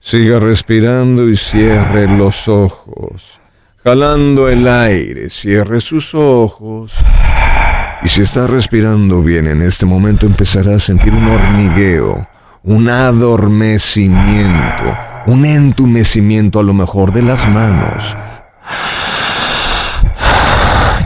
Siga 0.00 0.38
respirando 0.38 1.28
y 1.28 1.36
cierre 1.36 2.08
los 2.08 2.48
ojos. 2.48 3.38
Jalando 3.84 4.48
el 4.48 4.66
aire. 4.66 5.28
Cierre 5.28 5.82
sus 5.82 6.14
ojos. 6.14 6.94
Y 8.02 8.08
si 8.08 8.22
está 8.22 8.46
respirando 8.46 9.22
bien, 9.22 9.46
en 9.46 9.60
este 9.60 9.84
momento 9.84 10.24
empezará 10.24 10.76
a 10.76 10.80
sentir 10.80 11.12
un 11.12 11.28
hormigueo, 11.28 12.26
un 12.66 12.88
adormecimiento, 12.88 14.96
un 15.26 15.44
entumecimiento 15.44 16.58
a 16.58 16.64
lo 16.64 16.74
mejor 16.74 17.12
de 17.12 17.22
las 17.22 17.48
manos. 17.48 18.16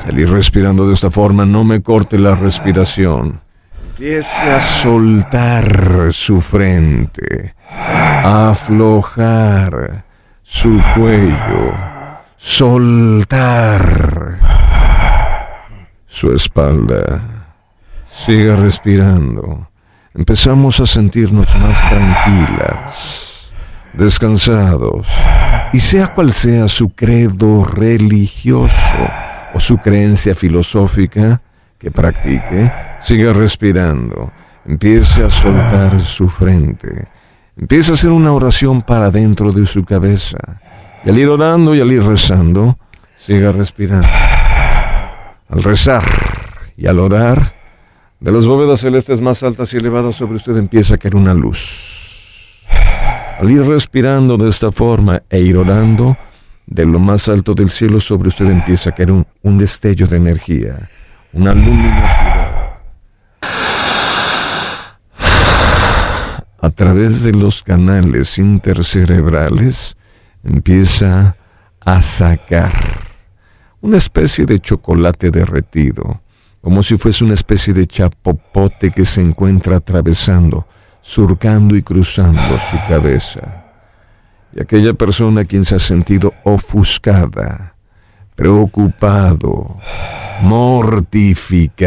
Y 0.07 0.09
al 0.09 0.19
ir 0.19 0.31
respirando 0.31 0.89
de 0.89 0.95
esta 0.95 1.11
forma, 1.11 1.45
no 1.45 1.65
me 1.65 1.83
corte 1.83 2.19
la 2.19 2.35
respiración. 2.35 3.43
Empiece 3.91 4.51
a 4.51 4.61
soltar 4.61 6.09
su 6.13 6.41
frente, 6.41 7.55
aflojar 8.25 10.05
su 10.43 10.81
cuello, 10.95 11.75
soltar 12.39 14.39
su 16.07 16.33
espalda. 16.33 17.23
Siga 18.25 18.57
respirando. 18.57 19.71
Empezamos 20.13 20.81
a 20.81 20.87
sentirnos 20.87 21.55
más 21.57 21.89
tranquilas, 21.89 23.55
descansados. 23.93 25.07
Y 25.73 25.79
sea 25.79 26.09
cual 26.15 26.33
sea 26.33 26.67
su 26.67 26.91
credo 26.91 27.65
religioso 27.65 28.97
o 29.55 29.61
su 29.61 29.79
creencia 29.79 30.35
filosófica 30.35 31.41
que 31.79 31.93
practique, 31.93 32.73
siga 33.03 33.33
respirando. 33.33 34.33
Empiece 34.67 35.23
a 35.23 35.31
soltar 35.31 36.01
su 36.01 36.29
frente. 36.29 37.09
Empiece 37.57 37.93
a 37.93 37.95
hacer 37.95 38.11
una 38.11 38.33
oración 38.33 38.83
para 38.83 39.11
dentro 39.11 39.53
de 39.53 39.65
su 39.65 39.85
cabeza. 39.85 40.39
Y 41.05 41.11
al 41.11 41.19
ir 41.19 41.29
orando 41.29 41.73
y 41.73 41.81
al 41.81 41.93
ir 41.93 42.03
rezando, 42.03 42.77
siga 43.17 43.53
respirando. 43.53 44.09
Al 45.49 45.63
rezar 45.63 46.03
y 46.77 46.89
al 46.89 46.99
orar, 46.99 47.60
de 48.21 48.31
las 48.31 48.47
bóvedas 48.47 48.81
celestes 48.81 49.21
más 49.21 49.43
altas 49.43 49.73
y 49.73 49.79
elevadas 49.79 50.17
sobre 50.17 50.37
usted 50.37 50.57
empieza 50.57 50.95
a 50.95 50.99
caer 50.99 51.17
una 51.17 51.33
luz. 51.33 52.67
Al 53.39 53.51
ir 53.51 53.63
respirando 53.63 54.37
de 54.37 54.51
esta 54.51 54.71
forma 54.71 55.23
e 55.31 55.41
ir 55.41 55.57
orando, 55.57 56.17
de 56.67 56.85
lo 56.85 56.99
más 56.99 57.29
alto 57.29 57.55
del 57.55 57.71
cielo 57.71 57.99
sobre 57.99 58.29
usted 58.29 58.45
empieza 58.51 58.91
a 58.91 58.95
caer 58.95 59.11
un, 59.11 59.27
un 59.43 59.57
destello 59.57 60.07
de 60.07 60.19
energía, 60.19 60.91
una 61.33 61.55
luminosidad. 61.55 62.79
A 66.63 66.71
través 66.71 67.23
de 67.23 67.33
los 67.33 67.63
canales 67.63 68.37
intercerebrales 68.37 69.97
empieza 70.45 71.37
a 71.81 72.03
sacar 72.03 72.73
una 73.81 73.97
especie 73.97 74.45
de 74.45 74.61
chocolate 74.61 75.31
derretido, 75.31 76.21
como 76.61 76.83
si 76.83 76.97
fuese 76.97 77.25
una 77.25 77.35
especie 77.35 77.73
de 77.73 77.87
chapopote 77.87 78.91
que 78.91 79.05
se 79.05 79.21
encuentra 79.21 79.77
atravesando, 79.77 80.67
surcando 81.01 81.77
y 81.77 81.83
cruzando 81.83 82.59
su 82.71 82.77
cabeza. 82.89 83.65
Y 84.55 84.61
aquella 84.61 84.93
persona 84.95 85.45
quien 85.45 85.65
se 85.65 85.77
ha 85.77 85.79
sentido 85.79 86.35
ofuscada, 86.45 87.77
preocupado, 88.35 89.77
mortificada, 90.43 91.79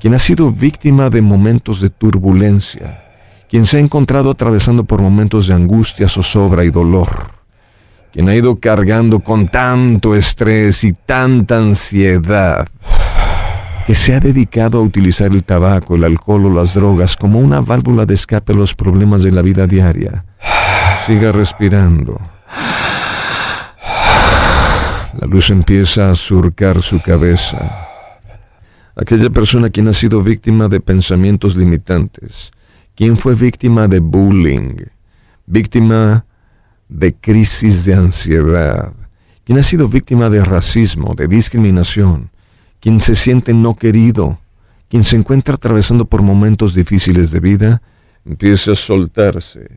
quien 0.00 0.14
ha 0.14 0.18
sido 0.18 0.50
víctima 0.50 1.10
de 1.10 1.20
momentos 1.20 1.80
de 1.80 1.90
turbulencia, 1.90 3.04
quien 3.50 3.66
se 3.66 3.76
ha 3.76 3.80
encontrado 3.80 4.30
atravesando 4.30 4.84
por 4.84 5.02
momentos 5.02 5.48
de 5.48 5.54
angustia, 5.54 6.08
zozobra 6.08 6.64
y 6.64 6.70
dolor 6.70 7.42
quien 8.12 8.28
ha 8.28 8.34
ido 8.34 8.56
cargando 8.56 9.20
con 9.20 9.48
tanto 9.48 10.14
estrés 10.14 10.84
y 10.84 10.92
tanta 10.92 11.56
ansiedad, 11.56 12.68
que 13.86 13.94
se 13.94 14.14
ha 14.14 14.20
dedicado 14.20 14.78
a 14.78 14.82
utilizar 14.82 15.32
el 15.32 15.42
tabaco, 15.42 15.96
el 15.96 16.04
alcohol 16.04 16.46
o 16.46 16.54
las 16.54 16.74
drogas 16.74 17.16
como 17.16 17.38
una 17.40 17.60
válvula 17.60 18.06
de 18.06 18.14
escape 18.14 18.52
a 18.52 18.56
los 18.56 18.74
problemas 18.74 19.22
de 19.22 19.32
la 19.32 19.42
vida 19.42 19.66
diaria. 19.66 20.24
Siga 21.06 21.32
respirando. 21.32 22.20
La 25.18 25.26
luz 25.26 25.50
empieza 25.50 26.10
a 26.10 26.14
surcar 26.14 26.80
su 26.80 27.00
cabeza. 27.00 27.88
Aquella 28.94 29.30
persona 29.30 29.70
quien 29.70 29.88
ha 29.88 29.92
sido 29.92 30.22
víctima 30.22 30.68
de 30.68 30.80
pensamientos 30.80 31.56
limitantes, 31.56 32.50
quien 32.94 33.16
fue 33.16 33.34
víctima 33.34 33.88
de 33.88 34.00
bullying, 34.00 34.76
víctima 35.46 36.24
de 36.88 37.14
crisis 37.14 37.84
de 37.84 37.94
ansiedad, 37.94 38.92
quien 39.44 39.58
ha 39.58 39.62
sido 39.62 39.88
víctima 39.88 40.28
de 40.28 40.44
racismo, 40.44 41.14
de 41.14 41.26
discriminación, 41.26 42.31
quien 42.82 43.00
se 43.00 43.14
siente 43.14 43.54
no 43.54 43.76
querido, 43.76 44.40
quien 44.90 45.04
se 45.04 45.14
encuentra 45.14 45.54
atravesando 45.54 46.04
por 46.04 46.20
momentos 46.20 46.74
difíciles 46.74 47.30
de 47.30 47.38
vida, 47.38 47.80
empieza 48.26 48.72
a 48.72 48.74
soltarse. 48.74 49.70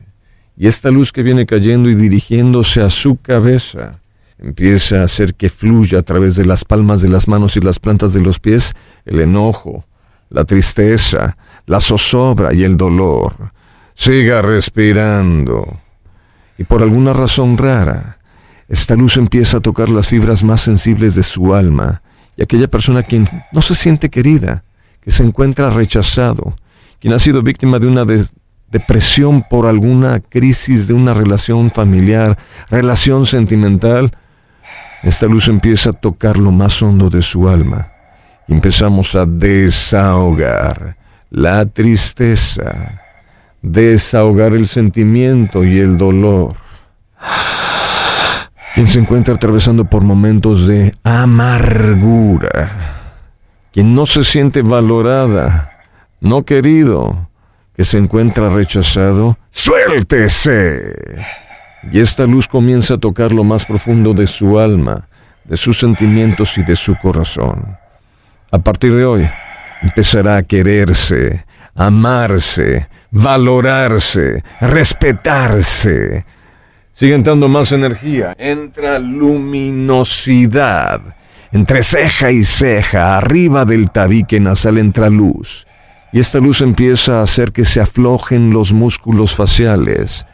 Y 0.56 0.66
esta 0.66 0.90
luz 0.90 1.12
que 1.12 1.22
viene 1.22 1.46
cayendo 1.46 1.88
y 1.88 1.94
dirigiéndose 1.94 2.82
a 2.82 2.90
su 2.90 3.16
cabeza, 3.16 4.00
empieza 4.38 5.02
a 5.02 5.04
hacer 5.04 5.34
que 5.34 5.50
fluya 5.50 6.00
a 6.00 6.02
través 6.02 6.34
de 6.34 6.44
las 6.44 6.64
palmas 6.64 7.00
de 7.00 7.08
las 7.08 7.28
manos 7.28 7.56
y 7.56 7.60
las 7.60 7.78
plantas 7.78 8.12
de 8.12 8.20
los 8.20 8.40
pies 8.40 8.74
el 9.04 9.20
enojo, 9.20 9.84
la 10.28 10.44
tristeza, 10.44 11.36
la 11.66 11.78
zozobra 11.78 12.52
y 12.54 12.64
el 12.64 12.76
dolor. 12.76 13.52
Siga 13.94 14.42
respirando 14.42 15.78
y 16.58 16.64
por 16.64 16.82
alguna 16.82 17.12
razón 17.12 17.56
rara, 17.56 18.18
esta 18.68 18.96
luz 18.96 19.16
empieza 19.16 19.58
a 19.58 19.60
tocar 19.60 19.88
las 19.90 20.08
fibras 20.08 20.42
más 20.42 20.60
sensibles 20.60 21.14
de 21.14 21.22
su 21.22 21.54
alma 21.54 22.02
y 22.36 22.42
aquella 22.42 22.68
persona 22.68 23.02
quien 23.02 23.28
no 23.52 23.62
se 23.62 23.74
siente 23.74 24.08
querida, 24.08 24.64
que 25.00 25.10
se 25.10 25.22
encuentra 25.22 25.70
rechazado, 25.70 26.56
quien 27.00 27.12
ha 27.12 27.18
sido 27.18 27.42
víctima 27.42 27.78
de 27.78 27.86
una 27.86 28.04
depresión 28.70 29.44
por 29.48 29.66
alguna 29.66 30.20
crisis 30.20 30.88
de 30.88 30.94
una 30.94 31.14
relación 31.14 31.70
familiar, 31.70 32.36
relación 32.70 33.26
sentimental, 33.26 34.10
esta 35.02 35.26
luz 35.26 35.48
empieza 35.48 35.90
a 35.90 35.92
tocar 35.92 36.36
lo 36.36 36.50
más 36.50 36.82
hondo 36.82 37.10
de 37.10 37.22
su 37.22 37.48
alma. 37.48 37.92
Empezamos 38.48 39.14
a 39.14 39.26
desahogar 39.26 40.96
la 41.30 41.66
tristeza, 41.66 43.02
desahogar 43.62 44.52
el 44.52 44.66
sentimiento 44.66 45.64
y 45.64 45.78
el 45.78 45.98
dolor. 45.98 46.54
Quien 48.76 48.88
se 48.88 48.98
encuentra 48.98 49.32
atravesando 49.32 49.86
por 49.86 50.02
momentos 50.02 50.66
de 50.66 50.94
amargura, 51.02 52.70
quien 53.72 53.94
no 53.94 54.04
se 54.04 54.22
siente 54.22 54.60
valorada, 54.60 55.72
no 56.20 56.44
querido, 56.44 57.26
que 57.74 57.86
se 57.86 57.96
encuentra 57.96 58.50
rechazado, 58.50 59.38
suéltese. 59.48 60.94
Y 61.90 62.00
esta 62.00 62.26
luz 62.26 62.46
comienza 62.46 62.94
a 62.94 62.98
tocar 62.98 63.32
lo 63.32 63.44
más 63.44 63.64
profundo 63.64 64.12
de 64.12 64.26
su 64.26 64.58
alma, 64.58 65.08
de 65.44 65.56
sus 65.56 65.78
sentimientos 65.78 66.58
y 66.58 66.62
de 66.62 66.76
su 66.76 66.96
corazón. 66.96 67.78
A 68.50 68.58
partir 68.58 68.94
de 68.94 69.06
hoy, 69.06 69.26
empezará 69.80 70.36
a 70.36 70.42
quererse, 70.42 71.46
amarse, 71.74 72.88
valorarse, 73.10 74.42
respetarse. 74.60 76.26
Sigue 76.96 77.14
entrando 77.14 77.48
más 77.50 77.72
energía. 77.72 78.34
Entra 78.38 78.98
luminosidad. 78.98 81.02
Entre 81.52 81.82
ceja 81.82 82.32
y 82.32 82.42
ceja, 82.42 83.18
arriba 83.18 83.66
del 83.66 83.90
tabique 83.90 84.40
nasal 84.40 84.78
entra 84.78 85.10
luz. 85.10 85.66
Y 86.10 86.20
esta 86.20 86.38
luz 86.38 86.62
empieza 86.62 87.20
a 87.20 87.24
hacer 87.24 87.52
que 87.52 87.66
se 87.66 87.82
aflojen 87.82 88.50
los 88.50 88.72
músculos 88.72 89.34
faciales. 89.34 90.24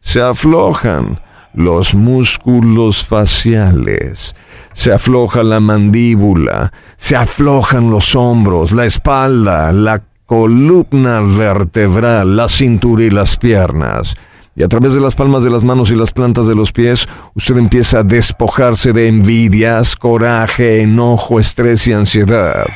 Se 0.00 0.22
aflojan 0.22 1.18
los 1.54 1.96
músculos 1.96 3.04
faciales. 3.04 4.36
Se 4.74 4.92
afloja 4.92 5.42
la 5.42 5.58
mandíbula, 5.58 6.72
se 6.96 7.16
aflojan 7.16 7.90
los 7.90 8.14
hombros, 8.14 8.70
la 8.70 8.84
espalda, 8.84 9.72
la 9.72 10.04
columna 10.24 11.20
vertebral, 11.20 12.36
la 12.36 12.46
cintura 12.46 13.02
y 13.02 13.10
las 13.10 13.36
piernas. 13.36 14.14
Y 14.56 14.62
a 14.62 14.68
través 14.68 14.94
de 14.94 15.02
las 15.02 15.14
palmas 15.14 15.44
de 15.44 15.50
las 15.50 15.64
manos 15.64 15.90
y 15.90 15.94
las 15.94 16.12
plantas 16.12 16.46
de 16.46 16.54
los 16.54 16.72
pies, 16.72 17.06
usted 17.34 17.58
empieza 17.58 17.98
a 17.98 18.02
despojarse 18.02 18.94
de 18.94 19.06
envidias, 19.06 19.96
coraje, 19.96 20.80
enojo, 20.80 21.38
estrés 21.38 21.86
y 21.86 21.92
ansiedad. 21.92 22.66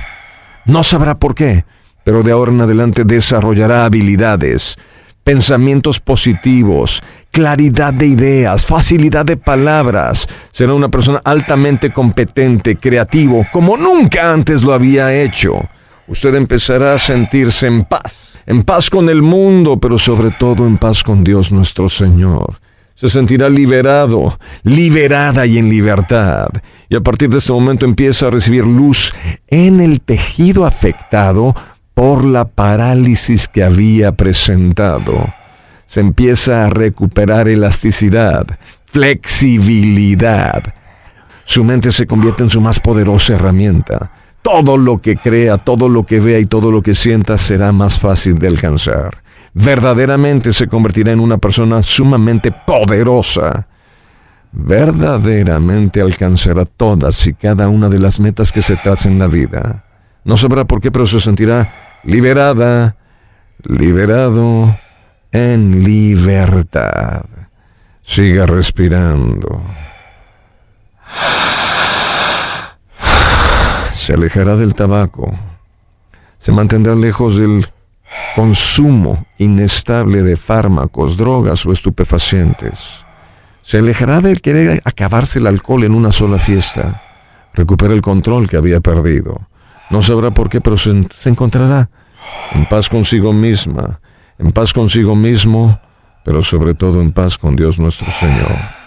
No 0.66 0.84
sabrá 0.84 1.14
por 1.14 1.34
qué, 1.34 1.64
pero 2.04 2.22
de 2.22 2.32
ahora 2.32 2.52
en 2.52 2.60
adelante 2.60 3.04
desarrollará 3.04 3.86
habilidades, 3.86 4.76
pensamientos 5.24 6.00
positivos, 6.00 7.02
claridad 7.30 7.94
de 7.94 8.08
ideas, 8.08 8.66
facilidad 8.66 9.24
de 9.24 9.38
palabras. 9.38 10.28
Será 10.52 10.74
una 10.74 10.90
persona 10.90 11.22
altamente 11.24 11.90
competente, 11.90 12.76
creativo, 12.76 13.46
como 13.50 13.78
nunca 13.78 14.34
antes 14.34 14.62
lo 14.62 14.74
había 14.74 15.14
hecho 15.14 15.62
usted 16.10 16.34
empezará 16.34 16.94
a 16.94 16.98
sentirse 16.98 17.68
en 17.68 17.84
paz, 17.84 18.29
en 18.50 18.64
paz 18.64 18.90
con 18.90 19.08
el 19.08 19.22
mundo, 19.22 19.78
pero 19.78 19.96
sobre 19.96 20.32
todo 20.32 20.66
en 20.66 20.76
paz 20.76 21.04
con 21.04 21.22
Dios 21.22 21.52
nuestro 21.52 21.88
Señor. 21.88 22.58
Se 22.96 23.08
sentirá 23.08 23.48
liberado, 23.48 24.40
liberada 24.64 25.46
y 25.46 25.56
en 25.56 25.68
libertad. 25.68 26.48
Y 26.88 26.96
a 26.96 27.00
partir 27.00 27.30
de 27.30 27.38
ese 27.38 27.52
momento 27.52 27.84
empieza 27.84 28.26
a 28.26 28.30
recibir 28.30 28.66
luz 28.66 29.14
en 29.46 29.80
el 29.80 30.00
tejido 30.00 30.66
afectado 30.66 31.54
por 31.94 32.24
la 32.24 32.44
parálisis 32.44 33.46
que 33.46 33.62
había 33.62 34.10
presentado. 34.16 35.32
Se 35.86 36.00
empieza 36.00 36.64
a 36.64 36.70
recuperar 36.70 37.48
elasticidad, 37.48 38.58
flexibilidad. 38.86 40.74
Su 41.44 41.62
mente 41.62 41.92
se 41.92 42.08
convierte 42.08 42.42
en 42.42 42.50
su 42.50 42.60
más 42.60 42.80
poderosa 42.80 43.34
herramienta. 43.34 44.10
Todo 44.42 44.76
lo 44.76 44.98
que 44.98 45.16
crea, 45.16 45.58
todo 45.58 45.88
lo 45.88 46.04
que 46.04 46.20
vea 46.20 46.38
y 46.38 46.46
todo 46.46 46.70
lo 46.70 46.82
que 46.82 46.94
sienta 46.94 47.36
será 47.36 47.72
más 47.72 47.98
fácil 47.98 48.38
de 48.38 48.48
alcanzar. 48.48 49.22
Verdaderamente 49.52 50.52
se 50.52 50.68
convertirá 50.68 51.12
en 51.12 51.20
una 51.20 51.38
persona 51.38 51.82
sumamente 51.82 52.52
poderosa. 52.52 53.66
Verdaderamente 54.52 56.00
alcanzará 56.00 56.64
todas 56.64 57.26
y 57.26 57.34
cada 57.34 57.68
una 57.68 57.88
de 57.88 57.98
las 57.98 58.18
metas 58.18 58.50
que 58.52 58.62
se 58.62 58.76
traza 58.76 59.08
en 59.08 59.18
la 59.18 59.26
vida. 59.26 59.84
No 60.24 60.36
sabrá 60.36 60.64
por 60.64 60.80
qué, 60.80 60.90
pero 60.90 61.06
se 61.06 61.20
sentirá 61.20 62.00
liberada, 62.04 62.96
liberado 63.62 64.76
en 65.32 65.84
libertad. 65.84 67.24
Siga 68.02 68.46
respirando. 68.46 69.62
Se 74.00 74.14
alejará 74.14 74.56
del 74.56 74.74
tabaco. 74.74 75.38
Se 76.38 76.52
mantendrá 76.52 76.94
lejos 76.94 77.36
del 77.36 77.66
consumo 78.34 79.26
inestable 79.36 80.22
de 80.22 80.38
fármacos, 80.38 81.18
drogas 81.18 81.66
o 81.66 81.72
estupefacientes. 81.72 83.04
Se 83.60 83.76
alejará 83.76 84.22
del 84.22 84.40
querer 84.40 84.80
acabarse 84.86 85.38
el 85.38 85.46
alcohol 85.46 85.84
en 85.84 85.92
una 85.92 86.12
sola 86.12 86.38
fiesta. 86.38 87.02
Recupera 87.52 87.92
el 87.92 88.00
control 88.00 88.48
que 88.48 88.56
había 88.56 88.80
perdido. 88.80 89.38
No 89.90 90.00
sabrá 90.02 90.30
por 90.30 90.48
qué, 90.48 90.62
pero 90.62 90.78
se, 90.78 91.06
se 91.18 91.28
encontrará 91.28 91.90
en 92.54 92.64
paz 92.64 92.88
consigo 92.88 93.34
misma, 93.34 94.00
en 94.38 94.50
paz 94.52 94.72
consigo 94.72 95.14
mismo, 95.14 95.78
pero 96.24 96.42
sobre 96.42 96.72
todo 96.72 97.02
en 97.02 97.12
paz 97.12 97.36
con 97.36 97.54
Dios 97.54 97.78
nuestro 97.78 98.10
Señor. 98.12 98.79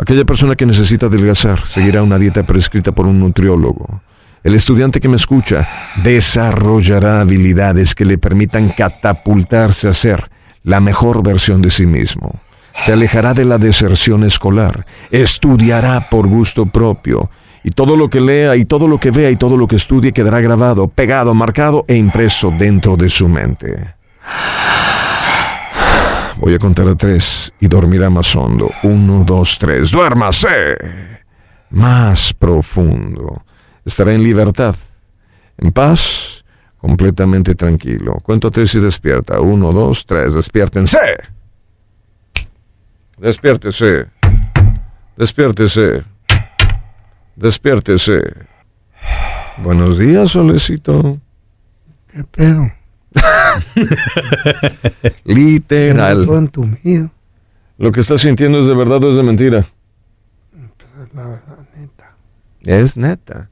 Aquella 0.00 0.24
persona 0.24 0.56
que 0.56 0.64
necesita 0.64 1.06
adelgazar 1.06 1.66
seguirá 1.66 2.02
una 2.02 2.18
dieta 2.18 2.42
prescrita 2.42 2.90
por 2.90 3.06
un 3.06 3.20
nutriólogo. 3.20 4.00
El 4.42 4.54
estudiante 4.54 4.98
que 4.98 5.10
me 5.10 5.16
escucha 5.16 5.68
desarrollará 6.02 7.20
habilidades 7.20 7.94
que 7.94 8.06
le 8.06 8.16
permitan 8.16 8.70
catapultarse 8.70 9.88
a 9.88 9.92
ser 9.92 10.30
la 10.62 10.80
mejor 10.80 11.22
versión 11.22 11.60
de 11.60 11.70
sí 11.70 11.84
mismo. 11.84 12.40
Se 12.82 12.94
alejará 12.94 13.34
de 13.34 13.44
la 13.44 13.58
deserción 13.58 14.24
escolar, 14.24 14.86
estudiará 15.10 16.08
por 16.08 16.26
gusto 16.28 16.64
propio, 16.64 17.30
y 17.62 17.72
todo 17.72 17.94
lo 17.94 18.08
que 18.08 18.22
lea 18.22 18.56
y 18.56 18.64
todo 18.64 18.88
lo 18.88 18.98
que 18.98 19.10
vea 19.10 19.30
y 19.30 19.36
todo 19.36 19.58
lo 19.58 19.68
que 19.68 19.76
estudie 19.76 20.12
quedará 20.12 20.40
grabado, 20.40 20.88
pegado, 20.88 21.34
marcado 21.34 21.84
e 21.86 21.96
impreso 21.96 22.50
dentro 22.58 22.96
de 22.96 23.10
su 23.10 23.28
mente. 23.28 23.94
Voy 26.40 26.54
a 26.54 26.58
contar 26.58 26.88
a 26.88 26.94
tres 26.94 27.52
y 27.60 27.68
dormirá 27.68 28.08
más 28.08 28.34
hondo. 28.34 28.70
Uno, 28.82 29.24
dos, 29.26 29.58
tres. 29.58 29.90
¡Duérmase! 29.90 30.74
Más 31.68 32.32
profundo. 32.32 33.44
Estará 33.84 34.14
en 34.14 34.22
libertad, 34.22 34.74
en 35.58 35.70
paz, 35.70 36.42
completamente 36.78 37.54
tranquilo. 37.54 38.14
Cuento 38.22 38.50
tres 38.50 38.74
y 38.74 38.80
despierta. 38.80 39.38
Uno, 39.38 39.70
dos, 39.70 40.06
tres. 40.06 40.32
Despiértense. 40.32 40.98
Despiértese. 43.18 44.06
Despiértese. 45.18 46.04
Despiértese. 47.36 48.22
Buenos 49.58 49.98
días, 49.98 50.30
solecito. 50.30 51.18
¿Qué 52.10 52.24
pedo? 52.24 52.72
Literal. 55.24 56.26
Todo 56.26 56.38
entumido. 56.38 57.10
Lo 57.78 57.92
que 57.92 58.00
estás 58.00 58.20
sintiendo 58.20 58.60
es 58.60 58.66
de 58.66 58.74
verdad 58.74 59.02
o 59.04 59.10
es 59.10 59.16
de 59.16 59.22
mentira. 59.22 59.66
Pues, 60.52 61.14
La 61.14 61.26
verdad, 61.26 61.58
neta. 61.76 62.16
Es 62.62 62.96
neta. 62.96 63.50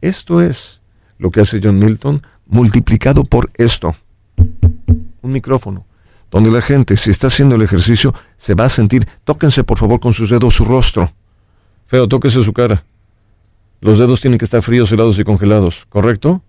Esto 0.00 0.40
es 0.40 0.80
lo 1.18 1.30
que 1.30 1.40
hace 1.40 1.60
John 1.62 1.78
Milton 1.78 2.22
multiplicado 2.46 3.24
por 3.24 3.50
esto. 3.54 3.94
Un 5.22 5.32
micrófono. 5.32 5.84
Donde 6.30 6.50
la 6.50 6.60
gente, 6.60 6.96
si 6.96 7.10
está 7.10 7.28
haciendo 7.28 7.56
el 7.56 7.62
ejercicio, 7.62 8.14
se 8.36 8.54
va 8.54 8.64
a 8.64 8.68
sentir. 8.68 9.06
Tóquense 9.24 9.64
por 9.64 9.78
favor 9.78 10.00
con 10.00 10.12
sus 10.12 10.30
dedos 10.30 10.54
su 10.54 10.64
rostro. 10.64 11.12
Feo, 11.86 12.06
tóquese 12.06 12.42
su 12.42 12.52
cara. 12.52 12.84
Los 13.80 13.98
dedos 13.98 14.20
tienen 14.20 14.38
que 14.38 14.44
estar 14.44 14.62
fríos, 14.62 14.90
helados 14.90 15.18
y 15.18 15.24
congelados, 15.24 15.86
¿correcto? 15.88 16.42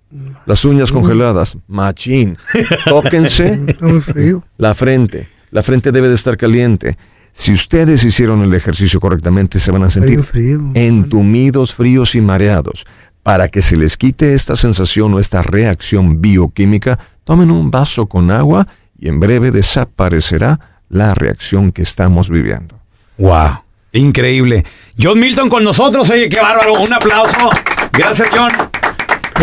Las 0.45 0.65
uñas 0.65 0.91
congeladas. 0.91 1.57
Machín. 1.67 2.37
Tóquense 2.85 3.61
Está 3.67 3.85
muy 3.85 4.01
frío. 4.01 4.43
la 4.57 4.73
frente. 4.73 5.27
La 5.51 5.61
frente 5.63 5.91
debe 5.91 6.09
de 6.09 6.15
estar 6.15 6.37
caliente. 6.37 6.97
Si 7.31 7.53
ustedes 7.53 8.03
hicieron 8.03 8.41
el 8.41 8.53
ejercicio 8.53 8.99
correctamente, 8.99 9.59
se 9.59 9.71
van 9.71 9.83
a 9.83 9.89
sentir 9.89 10.25
entumidos, 10.73 11.73
fríos 11.73 12.15
y 12.15 12.21
mareados. 12.21 12.85
Para 13.21 13.49
que 13.49 13.61
se 13.61 13.77
les 13.77 13.97
quite 13.97 14.33
esta 14.33 14.55
sensación 14.55 15.13
o 15.13 15.19
esta 15.19 15.43
reacción 15.43 16.21
bioquímica, 16.21 16.97
tomen 17.23 17.51
un 17.51 17.69
vaso 17.69 18.07
con 18.07 18.31
agua 18.31 18.67
y 18.97 19.07
en 19.07 19.19
breve 19.19 19.51
desaparecerá 19.51 20.81
la 20.89 21.13
reacción 21.13 21.71
que 21.71 21.83
estamos 21.83 22.29
viviendo. 22.29 22.79
Wow. 23.17 23.59
Increíble. 23.93 24.65
John 25.01 25.19
Milton 25.19 25.49
con 25.49 25.63
nosotros. 25.63 26.09
Oye, 26.09 26.29
qué 26.29 26.39
bárbaro. 26.39 26.73
Un 26.73 26.93
aplauso. 26.93 27.49
Gracias, 27.91 28.29
John. 28.33 28.51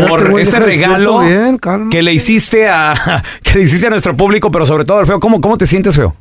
Por 0.06 0.38
este 0.40 0.58
regalo 0.58 1.20
bien, 1.20 1.58
que 1.90 2.02
le 2.02 2.12
hiciste 2.12 2.68
a 2.68 3.22
que 3.42 3.54
le 3.54 3.64
hiciste 3.64 3.86
a 3.86 3.90
nuestro 3.90 4.16
público, 4.16 4.50
pero 4.50 4.66
sobre 4.66 4.84
todo 4.84 4.98
al 4.98 5.06
feo. 5.06 5.18
¿Cómo, 5.18 5.40
cómo 5.40 5.56
te 5.56 5.66
sientes, 5.66 5.96
feo? 5.96 6.14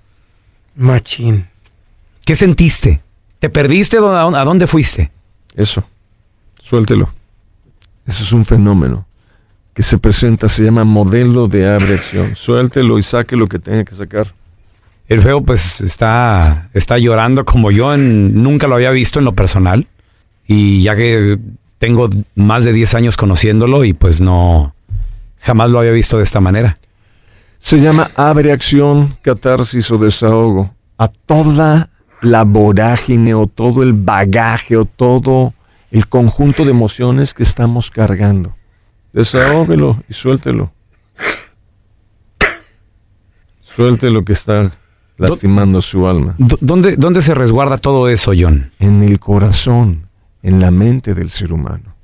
Machín. 0.75 1.47
¿Qué 2.25 2.35
sentiste? 2.35 3.01
¿Te 3.39 3.49
perdiste? 3.49 3.97
¿A 3.97 4.43
dónde 4.43 4.65
fuiste? 4.65 5.11
Eso, 5.55 5.83
suéltelo. 6.59 7.13
Eso 8.05 8.23
es 8.23 8.31
un 8.31 8.45
fenómeno 8.45 9.05
que 9.73 9.83
se 9.83 9.97
presenta, 9.97 10.47
se 10.47 10.63
llama 10.63 10.85
modelo 10.85 11.47
de 11.47 11.67
abreacción. 11.67 12.35
Suéltelo 12.35 12.97
y 12.97 13.03
saque 13.03 13.35
lo 13.35 13.47
que 13.47 13.59
tenga 13.59 13.83
que 13.83 13.93
sacar. 13.93 14.33
El 15.07 15.21
feo 15.21 15.41
pues 15.41 15.81
está, 15.81 16.69
está 16.73 16.97
llorando 16.97 17.45
como 17.45 17.69
yo 17.69 17.95
nunca 17.95 18.67
lo 18.67 18.75
había 18.75 18.91
visto 18.91 19.19
en 19.19 19.25
lo 19.25 19.35
personal. 19.35 19.87
Y 20.47 20.83
ya 20.83 20.95
que 20.95 21.39
tengo 21.77 22.09
más 22.35 22.63
de 22.63 22.73
10 22.73 22.95
años 22.95 23.17
conociéndolo 23.17 23.83
y 23.83 23.93
pues 23.93 24.21
no, 24.21 24.73
jamás 25.39 25.69
lo 25.69 25.79
había 25.79 25.91
visto 25.91 26.17
de 26.17 26.23
esta 26.23 26.41
manera. 26.41 26.77
Se 27.59 27.79
llama 27.79 28.09
abreacción, 28.15 29.17
catarsis 29.21 29.89
o 29.91 29.97
desahogo. 29.97 30.73
A 30.97 31.07
toda 31.07 31.89
la 32.21 32.43
vorágine 32.43 33.33
o 33.33 33.47
todo 33.47 33.83
el 33.83 33.93
bagaje 33.93 34.77
o 34.77 34.85
todo 34.85 35.53
el 35.91 36.07
conjunto 36.07 36.65
de 36.65 36.71
emociones 36.71 37.33
que 37.33 37.43
estamos 37.43 37.91
cargando. 37.91 38.55
Desahógelo 39.13 40.03
y 40.09 40.13
suéltelo. 40.13 40.71
Suelte 43.61 44.09
lo 44.09 44.23
que 44.23 44.33
está 44.33 44.71
lastimando 45.17 45.81
su 45.81 46.07
alma. 46.07 46.35
¿Dónde, 46.37 46.97
¿Dónde 46.97 47.21
se 47.21 47.33
resguarda 47.33 47.77
todo 47.77 48.09
eso, 48.09 48.31
John? 48.37 48.71
En 48.79 49.03
el 49.03 49.19
corazón, 49.19 50.07
en 50.43 50.59
la 50.59 50.71
mente 50.71 51.13
del 51.13 51.29
ser 51.29 51.53
humano. 51.53 51.95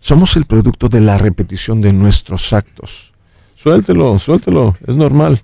Somos 0.00 0.36
el 0.36 0.44
producto 0.44 0.88
de 0.88 1.00
la 1.00 1.16
repetición 1.16 1.80
de 1.80 1.92
nuestros 1.92 2.52
actos. 2.52 3.14
Suéltelo, 3.54 4.18
suéltelo, 4.18 4.76
es 4.86 4.96
normal. 4.96 5.42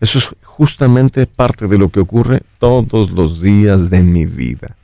Eso 0.00 0.18
es 0.18 0.30
justamente 0.42 1.26
parte 1.26 1.68
de 1.68 1.78
lo 1.78 1.88
que 1.88 2.00
ocurre 2.00 2.42
todos 2.58 3.10
los 3.12 3.40
días 3.40 3.88
de 3.88 4.02
mi 4.02 4.26
vida. 4.26 4.76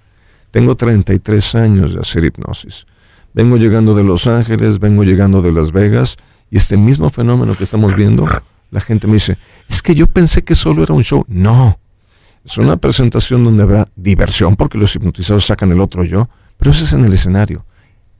Tengo 0.52 0.76
33 0.76 1.54
años 1.56 1.94
de 1.94 2.00
hacer 2.00 2.24
hipnosis. 2.24 2.86
Vengo 3.34 3.56
llegando 3.56 3.94
de 3.94 4.04
Los 4.04 4.26
Ángeles, 4.26 4.78
vengo 4.78 5.02
llegando 5.02 5.42
de 5.42 5.52
Las 5.52 5.72
Vegas 5.72 6.16
y 6.50 6.58
este 6.58 6.76
mismo 6.76 7.10
fenómeno 7.10 7.56
que 7.56 7.64
estamos 7.64 7.96
viendo, 7.96 8.28
la 8.72 8.80
gente 8.80 9.06
me 9.06 9.14
dice, 9.14 9.36
es 9.68 9.82
que 9.82 9.94
yo 9.94 10.08
pensé 10.08 10.42
que 10.42 10.54
solo 10.54 10.82
era 10.82 10.94
un 10.94 11.04
show. 11.04 11.24
No, 11.28 11.78
es 12.44 12.56
una 12.56 12.78
presentación 12.78 13.44
donde 13.44 13.62
habrá 13.62 13.86
diversión 13.94 14.56
porque 14.56 14.78
los 14.78 14.96
hipnotizados 14.96 15.44
sacan 15.44 15.70
el 15.70 15.80
otro 15.80 16.02
yo, 16.04 16.28
pero 16.56 16.70
eso 16.70 16.84
es 16.84 16.92
en 16.94 17.04
el 17.04 17.12
escenario. 17.12 17.66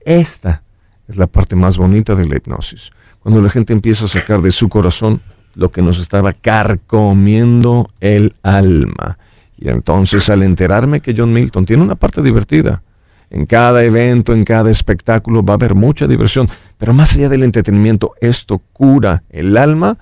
Esta 0.05 0.63
es 1.07 1.17
la 1.17 1.27
parte 1.27 1.55
más 1.55 1.75
bonita 1.75 2.13
de 2.13 2.27
la 2.27 2.37
hipnosis. 2.37 2.91
Cuando 3.19 3.41
la 3.41 3.49
gente 3.49 3.73
empieza 3.73 4.05
a 4.05 4.07
sacar 4.07 4.41
de 4.41 4.51
su 4.51 4.69
corazón 4.69 5.21
lo 5.55 5.71
que 5.71 5.81
nos 5.81 5.99
estaba 5.99 6.33
carcomiendo 6.33 7.89
el 7.99 8.35
alma. 8.43 9.17
Y 9.57 9.69
entonces 9.69 10.29
al 10.29 10.43
enterarme 10.43 11.01
que 11.01 11.15
John 11.17 11.33
Milton 11.33 11.65
tiene 11.65 11.81
una 11.81 11.95
parte 11.95 12.21
divertida, 12.21 12.83
en 13.31 13.47
cada 13.47 13.83
evento, 13.83 14.33
en 14.33 14.45
cada 14.45 14.69
espectáculo 14.69 15.43
va 15.43 15.53
a 15.53 15.55
haber 15.55 15.73
mucha 15.73 16.05
diversión, 16.05 16.47
pero 16.77 16.93
más 16.93 17.15
allá 17.15 17.29
del 17.29 17.41
entretenimiento, 17.41 18.13
esto 18.21 18.61
cura 18.71 19.23
el 19.29 19.57
alma. 19.57 19.97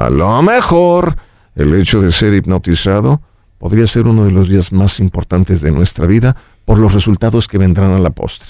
A 0.00 0.08
lo 0.08 0.40
mejor 0.40 1.14
el 1.54 1.74
hecho 1.74 2.00
de 2.00 2.10
ser 2.10 2.32
hipnotizado 2.32 3.20
podría 3.58 3.86
ser 3.86 4.06
uno 4.06 4.24
de 4.24 4.30
los 4.30 4.48
días 4.48 4.72
más 4.72 4.98
importantes 4.98 5.60
de 5.60 5.72
nuestra 5.72 6.06
vida 6.06 6.34
por 6.64 6.78
los 6.78 6.94
resultados 6.94 7.46
que 7.46 7.58
vendrán 7.58 7.90
a 7.90 7.98
la 7.98 8.08
postre. 8.08 8.48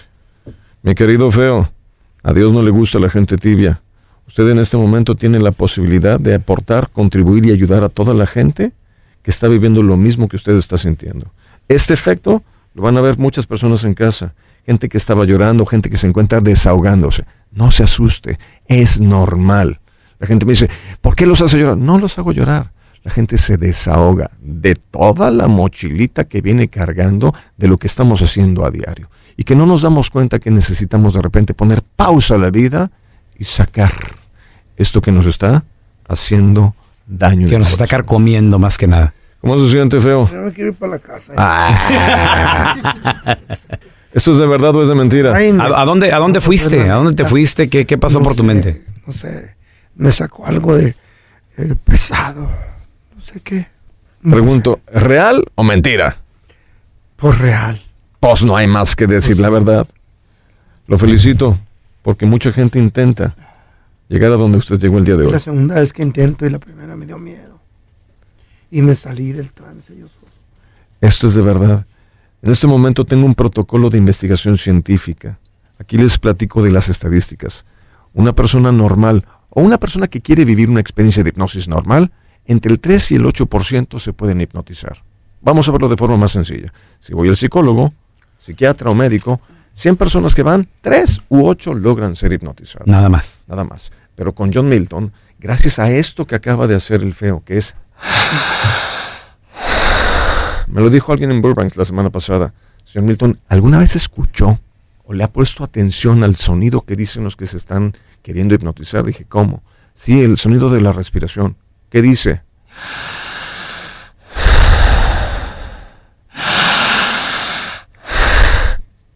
Mi 0.83 0.95
querido 0.95 1.29
feo, 1.33 1.69
a 2.23 2.33
Dios 2.33 2.53
no 2.53 2.63
le 2.63 2.71
gusta 2.71 3.01
la 3.01 3.11
gente 3.11 3.37
tibia. 3.37 3.83
Usted 4.29 4.49
en 4.49 4.61
este 4.61 4.77
momento 4.77 5.17
tiene 5.17 5.41
la 5.41 5.51
posibilidad 5.51 6.21
de 6.21 6.37
aportar, 6.37 6.89
contribuir 6.91 7.45
y 7.47 7.51
ayudar 7.51 7.83
a 7.83 7.89
toda 7.89 8.15
la 8.15 8.29
gente 8.29 8.71
que 9.25 9.33
está 9.33 9.49
viviendo 9.49 9.83
lo 9.83 9.97
mismo 9.97 10.29
que 10.29 10.37
usted 10.37 10.57
está 10.57 10.79
sintiendo. 10.79 11.33
Este 11.67 11.95
efecto 11.95 12.45
lo 12.75 12.83
van 12.85 12.97
a 12.97 13.01
ver 13.01 13.19
muchas 13.19 13.49
personas 13.49 13.83
en 13.83 13.95
casa, 13.95 14.35
gente 14.65 14.89
que 14.89 14.99
estaba 14.99 15.25
llorando, 15.25 15.67
gente 15.67 15.91
que 15.91 15.97
se 15.97 16.07
encuentra 16.07 16.41
desahogándose. 16.41 17.25
No 17.51 17.73
se 17.73 17.83
asuste, 17.83 18.39
es 18.69 19.01
normal. 19.01 19.81
La 20.21 20.27
gente 20.27 20.47
me 20.47 20.53
dice, 20.53 20.69
¿por 21.01 21.17
qué 21.17 21.27
los 21.27 21.41
hace 21.43 21.59
llorar? 21.59 21.79
No 21.79 21.99
los 21.99 22.17
hago 22.19 22.31
llorar. 22.33 22.71
La 23.03 23.11
gente 23.11 23.39
se 23.39 23.57
desahoga 23.57 24.31
de 24.41 24.75
toda 24.75 25.31
la 25.31 25.49
mochilita 25.49 26.25
que 26.25 26.43
viene 26.43 26.69
cargando 26.69 27.35
de 27.57 27.67
lo 27.67 27.79
que 27.79 27.87
estamos 27.87 28.21
haciendo 28.21 28.65
a 28.67 28.71
diario. 28.71 29.09
Y 29.39 29.45
que 29.45 29.57
no 29.57 29.65
nos 29.65 29.81
damos 29.81 30.11
cuenta 30.11 30.39
que 30.39 30.51
necesitamos 30.51 31.15
de 31.15 31.23
repente 31.23 31.55
poner 31.55 31.83
pausa 31.83 32.35
a 32.35 32.39
la 32.39 32.51
vida 32.51 32.91
y 33.39 33.45
sacar 33.45 33.93
esto 34.77 35.01
que 35.01 35.11
nos 35.11 35.25
está 35.25 35.65
haciendo 36.07 36.75
daño. 37.07 37.49
Que 37.49 37.59
nos 37.59 37.73
está 37.73 37.87
carcomiendo 37.87 38.59
más 38.59 38.77
que 38.77 38.87
nada. 38.87 39.15
¿Cómo 39.41 39.59
se 39.59 39.71
siente 39.71 39.99
feo? 40.01 40.29
Yo 40.31 40.43
me 40.43 40.53
quiero 40.53 40.71
ir 40.71 40.77
para 40.77 40.93
la 40.93 40.99
casa. 40.99 41.33
Ah. 41.35 42.85
¿Esto 44.13 44.33
es 44.33 44.39
de 44.39 44.47
verdad 44.47 44.75
o 44.77 44.83
es 44.83 44.89
de 44.89 44.95
mentira? 44.95 45.35
Ay, 45.35 45.57
¿A, 45.59 45.81
a 45.81 45.85
dónde, 45.87 46.13
¿A 46.13 46.19
dónde 46.19 46.43
fuiste? 46.43 46.91
¿A 46.91 46.97
dónde 46.97 47.15
te 47.15 47.25
fuiste? 47.25 47.71
¿Qué, 47.71 47.87
qué 47.87 47.97
pasó 47.97 48.19
no 48.19 48.25
por 48.25 48.35
tu 48.35 48.43
sé, 48.43 48.47
mente? 48.47 48.83
No 49.07 49.13
sé, 49.15 49.55
me 50.01 50.13
sacó 50.13 50.47
algo 50.47 50.75
de 50.75 50.97
eh, 51.59 51.75
pesado. 51.85 52.41
No 52.41 53.23
sé 53.23 53.41
qué. 53.41 53.67
No 54.23 54.33
Pregunto, 54.33 54.81
¿real 54.93 55.45
o 55.55 55.63
mentira? 55.63 56.17
Por 57.17 57.39
real. 57.39 57.83
Pues 58.19 58.43
no 58.43 58.57
hay 58.57 58.67
más 58.67 58.97
que 58.97 59.07
decir 59.07 59.39
la 59.39 59.51
verdad. 59.51 59.87
Lo 60.87 60.99
felicito, 60.99 61.59
porque 62.03 62.25
mucha 62.25 62.51
gente 62.51 62.79
intenta 62.79 63.35
llegar 64.09 64.33
a 64.33 64.37
donde 64.37 64.59
usted 64.59 64.79
llegó 64.79 64.99
el 64.99 65.05
día 65.05 65.17
de 65.17 65.27
hoy. 65.27 65.33
la 65.33 65.39
segunda 65.39 65.75
vez 65.77 65.93
que 65.93 66.03
intento 66.03 66.47
y 66.47 66.51
la 66.51 66.59
primera 66.59 66.97
me 66.97 67.05
dio 67.05 67.19
miedo. 67.19 67.61
Y 68.71 68.81
me 68.81 68.97
salí 68.97 69.33
del 69.33 69.53
trance 69.53 69.95
yo 69.95 70.09
solo. 70.09 70.33
Esto 71.03 71.27
es 71.27 71.35
de 71.35 71.43
verdad. 71.43 71.85
En 72.43 72.51
este 72.51 72.67
momento 72.67 73.05
tengo 73.05 73.27
un 73.27 73.35
protocolo 73.35 73.91
de 73.91 73.99
investigación 73.99 74.57
científica. 74.57 75.39
Aquí 75.79 75.99
les 75.99 76.19
platico 76.19 76.63
de 76.63 76.71
las 76.71 76.89
estadísticas. 76.89 77.67
Una 78.15 78.33
persona 78.35 78.73
normal 78.73 79.25
o 79.51 79.63
una 79.63 79.79
persona 79.79 80.09
que 80.09 80.21
quiere 80.21 80.45
vivir 80.45 80.71
una 80.71 80.81
experiencia 80.81 81.23
de 81.23 81.31
hipnosis 81.31 81.69
normal, 81.69 82.13
entre 82.47 82.73
el 82.73 82.81
3 82.81 83.13
y 83.13 83.15
el 83.17 83.25
8% 83.25 83.99
se 83.99 84.13
pueden 84.13 84.41
hipnotizar. 84.41 85.03
Vamos 85.41 85.69
a 85.69 85.73
verlo 85.73 85.89
de 85.89 85.97
forma 85.97 86.17
más 86.17 86.33
sencilla. 86.33 86.73
Si 86.99 87.15
voy 87.15 87.29
al 87.29 87.37
psicólogo, 87.37 87.93
psiquiatra 88.39 88.91
o 88.91 88.95
médico, 88.95 89.41
100 89.75 89.97
personas 89.97 90.35
que 90.35 90.43
van, 90.43 90.65
3 90.83 91.23
u 91.29 91.47
8 91.47 91.75
logran 91.75 92.17
ser 92.17 92.33
hipnotizadas. 92.33 92.87
Nada 92.87 93.09
más. 93.09 93.45
Nada 93.49 93.65
más. 93.65 93.93
Pero 94.15 94.35
con 94.35 94.53
John 94.53 94.69
Milton, 94.69 95.13
gracias 95.39 95.79
a 95.79 95.91
esto 95.91 96.27
que 96.27 96.35
acaba 96.35 96.67
de 96.67 96.75
hacer 96.75 97.03
el 97.03 97.15
feo, 97.15 97.43
que 97.45 97.59
es... 97.59 97.75
Me 100.67 100.81
lo 100.81 100.91
dijo 100.91 101.13
alguien 101.13 101.33
en 101.33 101.41
Burbank 101.41 101.75
la 101.77 101.85
semana 101.85 102.11
pasada. 102.11 102.55
Señor 102.85 103.07
Milton, 103.07 103.41
¿alguna 103.49 103.79
vez 103.79 103.97
escuchó 103.97 104.61
o 105.05 105.13
le 105.13 105.25
ha 105.25 105.33
puesto 105.33 105.65
atención 105.65 106.23
al 106.23 106.37
sonido 106.37 106.83
que 106.83 106.95
dicen 106.95 107.25
los 107.25 107.35
que 107.35 107.47
se 107.47 107.57
están 107.57 107.97
queriendo 108.23 108.55
hipnotizar? 108.55 109.05
Dije, 109.05 109.25
¿cómo? 109.25 109.63
Sí, 109.95 110.23
el 110.23 110.37
sonido 110.37 110.71
de 110.71 110.81
la 110.81 110.93
respiración. 110.93 111.57
¿Qué 111.89 112.03
dice? 112.03 112.43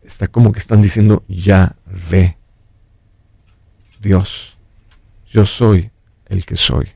Está 0.02 0.28
como 0.28 0.52
que 0.52 0.58
están 0.58 0.82
diciendo, 0.82 1.24
ya 1.28 1.74
ve. 2.10 2.36
Dios, 4.00 4.56
yo 5.30 5.46
soy 5.46 5.90
el 6.26 6.44
que 6.44 6.56
soy. 6.56 6.90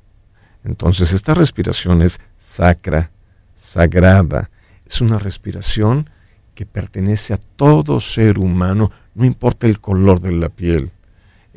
Entonces 0.64 1.12
esta 1.12 1.35
respiración 1.35 2.03
es 2.03 2.21
sacra, 2.37 3.11
sagrada. 3.57 4.51
Es 4.87 5.01
una 5.01 5.18
respiración 5.18 6.11
que 6.55 6.66
pertenece 6.66 7.35
a 7.35 7.37
todo 7.38 8.01
ser 8.01 8.38
humano, 8.38 8.90
no 9.14 9.25
importa 9.25 9.66
el 9.66 9.81
color 9.81 10.21
de 10.21 10.33
la 10.33 10.49
piel, 10.49 10.90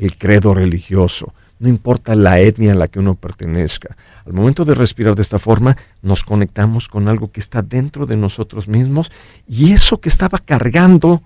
el 0.01 0.17
credo 0.17 0.53
religioso, 0.53 1.33
no 1.59 1.69
importa 1.69 2.15
la 2.15 2.39
etnia 2.39 2.71
a 2.71 2.75
la 2.75 2.87
que 2.87 2.97
uno 2.97 3.13
pertenezca. 3.13 3.95
Al 4.25 4.33
momento 4.33 4.65
de 4.65 4.73
respirar 4.73 5.13
de 5.15 5.21
esta 5.21 5.37
forma, 5.37 5.77
nos 6.01 6.23
conectamos 6.23 6.87
con 6.87 7.07
algo 7.07 7.31
que 7.31 7.39
está 7.39 7.61
dentro 7.61 8.07
de 8.07 8.17
nosotros 8.17 8.67
mismos 8.67 9.11
y 9.47 9.71
eso 9.71 10.01
que 10.01 10.09
estaba 10.09 10.39
cargando 10.39 11.21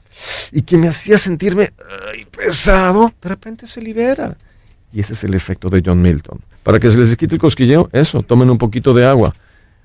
y 0.52 0.64
que 0.64 0.78
me 0.78 0.90
hacía 0.90 1.18
sentirme 1.18 1.72
pesado, 2.38 3.14
de 3.22 3.30
repente 3.30 3.66
se 3.66 3.80
libera. 3.80 4.36
Y 4.92 5.00
ese 5.00 5.14
es 5.14 5.24
el 5.24 5.34
efecto 5.34 5.70
de 5.70 5.82
John 5.86 6.02
Milton. 6.02 6.42
Para 6.64 6.82
que 6.82 6.92
se 6.92 6.98
les 6.98 7.16
quite 7.16 7.36
el 7.36 7.42
cosquilleo, 7.42 7.90
eso, 7.94 8.22
tomen 8.22 8.50
un 8.50 8.58
poquito 8.58 8.94
de 8.94 9.06
agua. 9.06 9.34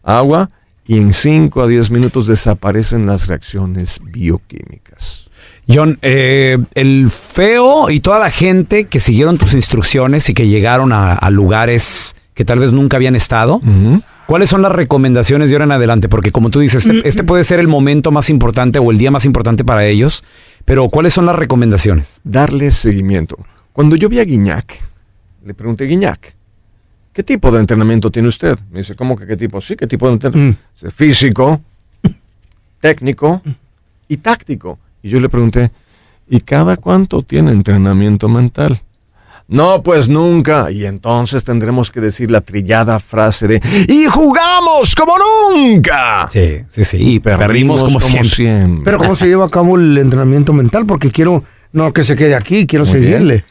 Agua 0.02 0.50
y 0.84 0.98
en 0.98 1.12
5 1.12 1.62
a 1.62 1.68
10 1.68 1.92
minutos 1.92 2.26
desaparecen 2.26 3.06
las 3.06 3.28
reacciones 3.28 4.00
bioquímicas. 4.02 5.29
John, 5.68 5.98
eh, 6.02 6.58
el 6.74 7.10
feo 7.10 7.90
y 7.90 8.00
toda 8.00 8.18
la 8.18 8.30
gente 8.30 8.84
que 8.84 9.00
siguieron 9.00 9.38
tus 9.38 9.54
instrucciones 9.54 10.28
y 10.28 10.34
que 10.34 10.48
llegaron 10.48 10.92
a, 10.92 11.12
a 11.12 11.30
lugares 11.30 12.14
que 12.34 12.44
tal 12.44 12.58
vez 12.58 12.72
nunca 12.72 12.96
habían 12.96 13.16
estado, 13.16 13.60
¿cuáles 14.26 14.48
son 14.48 14.62
las 14.62 14.72
recomendaciones 14.72 15.50
de 15.50 15.56
ahora 15.56 15.66
en 15.66 15.72
adelante? 15.72 16.08
Porque 16.08 16.32
como 16.32 16.48
tú 16.48 16.60
dices, 16.60 16.86
este, 16.86 17.06
este 17.06 17.22
puede 17.22 17.44
ser 17.44 17.60
el 17.60 17.68
momento 17.68 18.12
más 18.12 18.30
importante 18.30 18.78
o 18.78 18.90
el 18.90 18.96
día 18.96 19.10
más 19.10 19.26
importante 19.26 19.62
para 19.62 19.84
ellos, 19.84 20.24
pero 20.64 20.88
¿cuáles 20.88 21.12
son 21.12 21.26
las 21.26 21.36
recomendaciones? 21.36 22.20
Darle 22.24 22.70
seguimiento. 22.70 23.36
Cuando 23.74 23.94
yo 23.94 24.08
vi 24.08 24.20
a 24.20 24.24
Guiñac, 24.24 24.80
le 25.44 25.52
pregunté, 25.52 25.84
Guiñac, 25.84 26.34
¿qué 27.12 27.22
tipo 27.22 27.50
de 27.50 27.60
entrenamiento 27.60 28.10
tiene 28.10 28.28
usted? 28.28 28.58
Me 28.70 28.78
dice, 28.78 28.94
¿cómo 28.94 29.18
que 29.18 29.26
qué 29.26 29.36
tipo? 29.36 29.60
Sí, 29.60 29.76
¿qué 29.76 29.86
tipo 29.86 30.06
de 30.06 30.14
entrenamiento? 30.14 30.58
Dice, 30.74 30.90
Físico, 30.90 31.60
técnico 32.80 33.42
y 34.08 34.16
táctico. 34.16 34.78
Y 35.02 35.08
yo 35.08 35.20
le 35.20 35.28
pregunté, 35.28 35.70
¿y 36.28 36.40
cada 36.40 36.76
cuánto 36.76 37.22
tiene 37.22 37.52
entrenamiento 37.52 38.28
mental? 38.28 38.82
No, 39.50 39.82
pues 39.82 40.08
nunca. 40.08 40.70
Y 40.70 40.86
entonces 40.86 41.42
tendremos 41.42 41.90
que 41.90 42.00
decir 42.00 42.30
la 42.30 42.40
trillada 42.40 43.00
frase 43.00 43.48
de 43.48 43.60
¡Y 43.88 44.06
jugamos 44.06 44.94
como 44.94 45.14
nunca! 45.18 46.28
Sí, 46.32 46.58
sí, 46.68 46.84
sí. 46.84 46.98
Y 47.00 47.18
perdimos, 47.18 47.82
como, 47.82 47.98
siempre. 47.98 48.84
Pero 48.84 48.98
¿cómo 48.98 49.16
se 49.16 49.26
lleva 49.26 49.46
a 49.46 49.48
cabo 49.48 49.76
el 49.76 49.98
entrenamiento 49.98 50.52
mental? 50.52 50.86
Porque 50.86 51.10
quiero, 51.10 51.42
no 51.72 51.92
que 51.92 52.04
se 52.04 52.14
quede 52.14 52.36
aquí, 52.36 52.68
quiero 52.68 52.84
Muy 52.84 53.00
bien. 53.00 53.12
seguirle. 53.12 53.44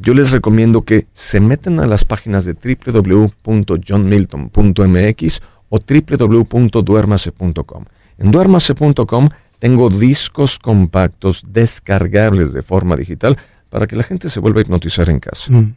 Yo 0.00 0.12
les 0.12 0.32
recomiendo 0.32 0.82
que 0.82 1.06
se 1.12 1.38
metan 1.38 1.78
a 1.78 1.86
las 1.86 2.04
páginas 2.04 2.44
de 2.44 2.54
www.johnmilton.mx 2.54 5.40
o 5.68 5.78
www.duermase.com. 5.78 7.84
En 8.18 8.32
duermase.com 8.32 9.28
tengo 9.64 9.88
discos 9.88 10.58
compactos 10.58 11.42
descargables 11.48 12.52
de 12.52 12.62
forma 12.62 12.96
digital 12.96 13.38
para 13.70 13.86
que 13.86 13.96
la 13.96 14.02
gente 14.02 14.28
se 14.28 14.38
vuelva 14.38 14.60
a 14.60 14.60
hipnotizar 14.60 15.08
en 15.08 15.20
casa. 15.20 15.50
Mm. 15.50 15.74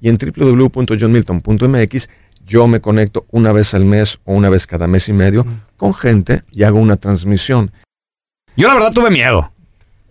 Y 0.00 0.08
en 0.08 0.16
www.johnmilton.mx 0.16 2.08
yo 2.46 2.66
me 2.66 2.80
conecto 2.80 3.26
una 3.30 3.52
vez 3.52 3.74
al 3.74 3.84
mes 3.84 4.20
o 4.24 4.32
una 4.32 4.48
vez 4.48 4.66
cada 4.66 4.86
mes 4.86 5.10
y 5.10 5.12
medio 5.12 5.44
con 5.76 5.92
gente 5.92 6.44
y 6.50 6.62
hago 6.62 6.78
una 6.78 6.96
transmisión. 6.96 7.72
Yo 8.56 8.68
la 8.68 8.74
verdad 8.74 8.92
tuve 8.94 9.10
miedo. 9.10 9.52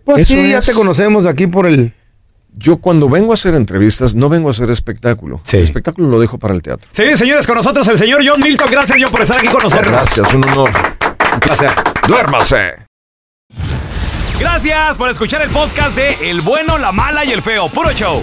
Pues 0.04 0.20
Eso 0.20 0.34
sí, 0.34 0.50
ya 0.50 0.58
es. 0.58 0.66
te 0.66 0.72
conocemos 0.72 1.26
aquí 1.26 1.48
por 1.48 1.66
el... 1.66 1.92
Yo 2.54 2.76
cuando 2.76 3.08
vengo 3.08 3.32
a 3.32 3.34
hacer 3.34 3.56
entrevistas 3.56 4.14
no 4.14 4.28
vengo 4.28 4.50
a 4.50 4.52
hacer 4.52 4.70
espectáculo. 4.70 5.40
Sí. 5.42 5.56
El 5.56 5.64
espectáculo 5.64 6.06
lo 6.06 6.20
dejo 6.20 6.38
para 6.38 6.54
el 6.54 6.62
teatro. 6.62 6.88
Sí, 6.92 7.16
señores, 7.16 7.44
con 7.44 7.56
nosotros 7.56 7.88
el 7.88 7.98
señor 7.98 8.22
John 8.24 8.40
Milton. 8.40 8.68
Gracias, 8.70 8.96
John, 9.02 9.10
por 9.10 9.22
estar 9.22 9.38
aquí 9.38 9.48
con 9.48 9.64
nosotros. 9.64 9.90
Gracias, 9.90 10.32
un 10.32 10.44
honor. 10.44 10.70
Un 11.34 11.40
placer. 11.40 11.70
Duérmase. 12.06 12.85
Gracias 14.38 14.96
por 14.98 15.08
escuchar 15.08 15.40
el 15.42 15.50
podcast 15.50 15.96
de 15.96 16.30
El 16.30 16.42
Bueno, 16.42 16.76
la 16.76 16.92
Mala 16.92 17.24
y 17.24 17.30
el 17.32 17.42
Feo. 17.42 17.68
Puro 17.68 17.90
show. 17.92 18.22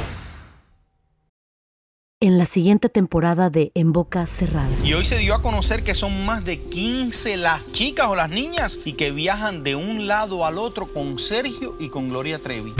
en 2.19 2.37
la 2.37 2.45
siguiente 2.45 2.87
temporada 2.87 3.49
de 3.49 3.73
En 3.75 3.91
Boca 3.91 4.25
Cerrada. 4.25 4.69
Y 4.81 4.93
hoy 4.93 5.03
se 5.03 5.17
dio 5.17 5.35
a 5.35 5.41
conocer 5.41 5.83
que 5.83 5.93
son 5.93 6.25
más 6.25 6.45
de 6.45 6.57
15 6.57 7.35
las 7.35 7.69
chicas 7.73 8.07
o 8.07 8.15
las 8.15 8.29
niñas 8.29 8.79
y 8.85 8.93
que 8.93 9.11
viajan 9.11 9.63
de 9.63 9.75
un 9.75 10.07
lado 10.07 10.45
al 10.45 10.57
otro 10.57 10.87
con 10.87 11.19
Sergio 11.19 11.75
y 11.81 11.89
con 11.89 12.07
Gloria 12.07 12.39
Trevi. 12.39 12.73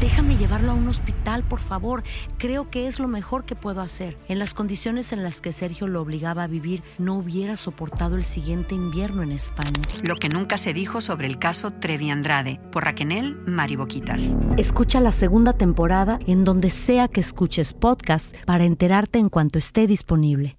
Déjame 0.00 0.36
llevarlo 0.36 0.72
a 0.72 0.74
un 0.74 0.88
hospital, 0.88 1.42
por 1.42 1.58
favor. 1.58 2.02
Creo 2.36 2.70
que 2.70 2.86
es 2.86 2.98
lo 2.98 3.08
mejor 3.08 3.44
que 3.44 3.56
puedo 3.56 3.80
hacer. 3.80 4.16
En 4.28 4.38
las 4.38 4.52
condiciones 4.52 5.12
en 5.12 5.22
las 5.22 5.40
que 5.40 5.52
Sergio 5.52 5.88
lo 5.88 6.02
obligaba 6.02 6.42
a 6.42 6.46
vivir, 6.48 6.82
no 6.98 7.14
hubiera 7.14 7.56
soportado 7.56 8.16
el 8.16 8.24
siguiente 8.24 8.74
invierno 8.74 9.22
en 9.22 9.32
España. 9.32 9.70
Lo 10.04 10.16
que 10.16 10.28
nunca 10.28 10.58
se 10.58 10.74
dijo 10.74 11.00
sobre 11.00 11.26
el 11.28 11.38
caso 11.38 11.70
Trevi 11.70 12.10
Andrade, 12.10 12.60
por 12.72 12.84
Raquel 12.84 13.36
Mariboquitas. 13.46 14.22
Escucha 14.58 15.00
la 15.00 15.12
segunda 15.12 15.54
temporada 15.54 16.18
en 16.26 16.44
donde 16.44 16.70
sea 16.70 17.08
que 17.08 17.20
escuches 17.20 17.72
podcast 17.72 18.36
para 18.44 18.64
enterarte 18.64 19.18
en 19.18 19.30
cuanto 19.30 19.58
esté 19.58 19.86
disponible. 19.86 20.58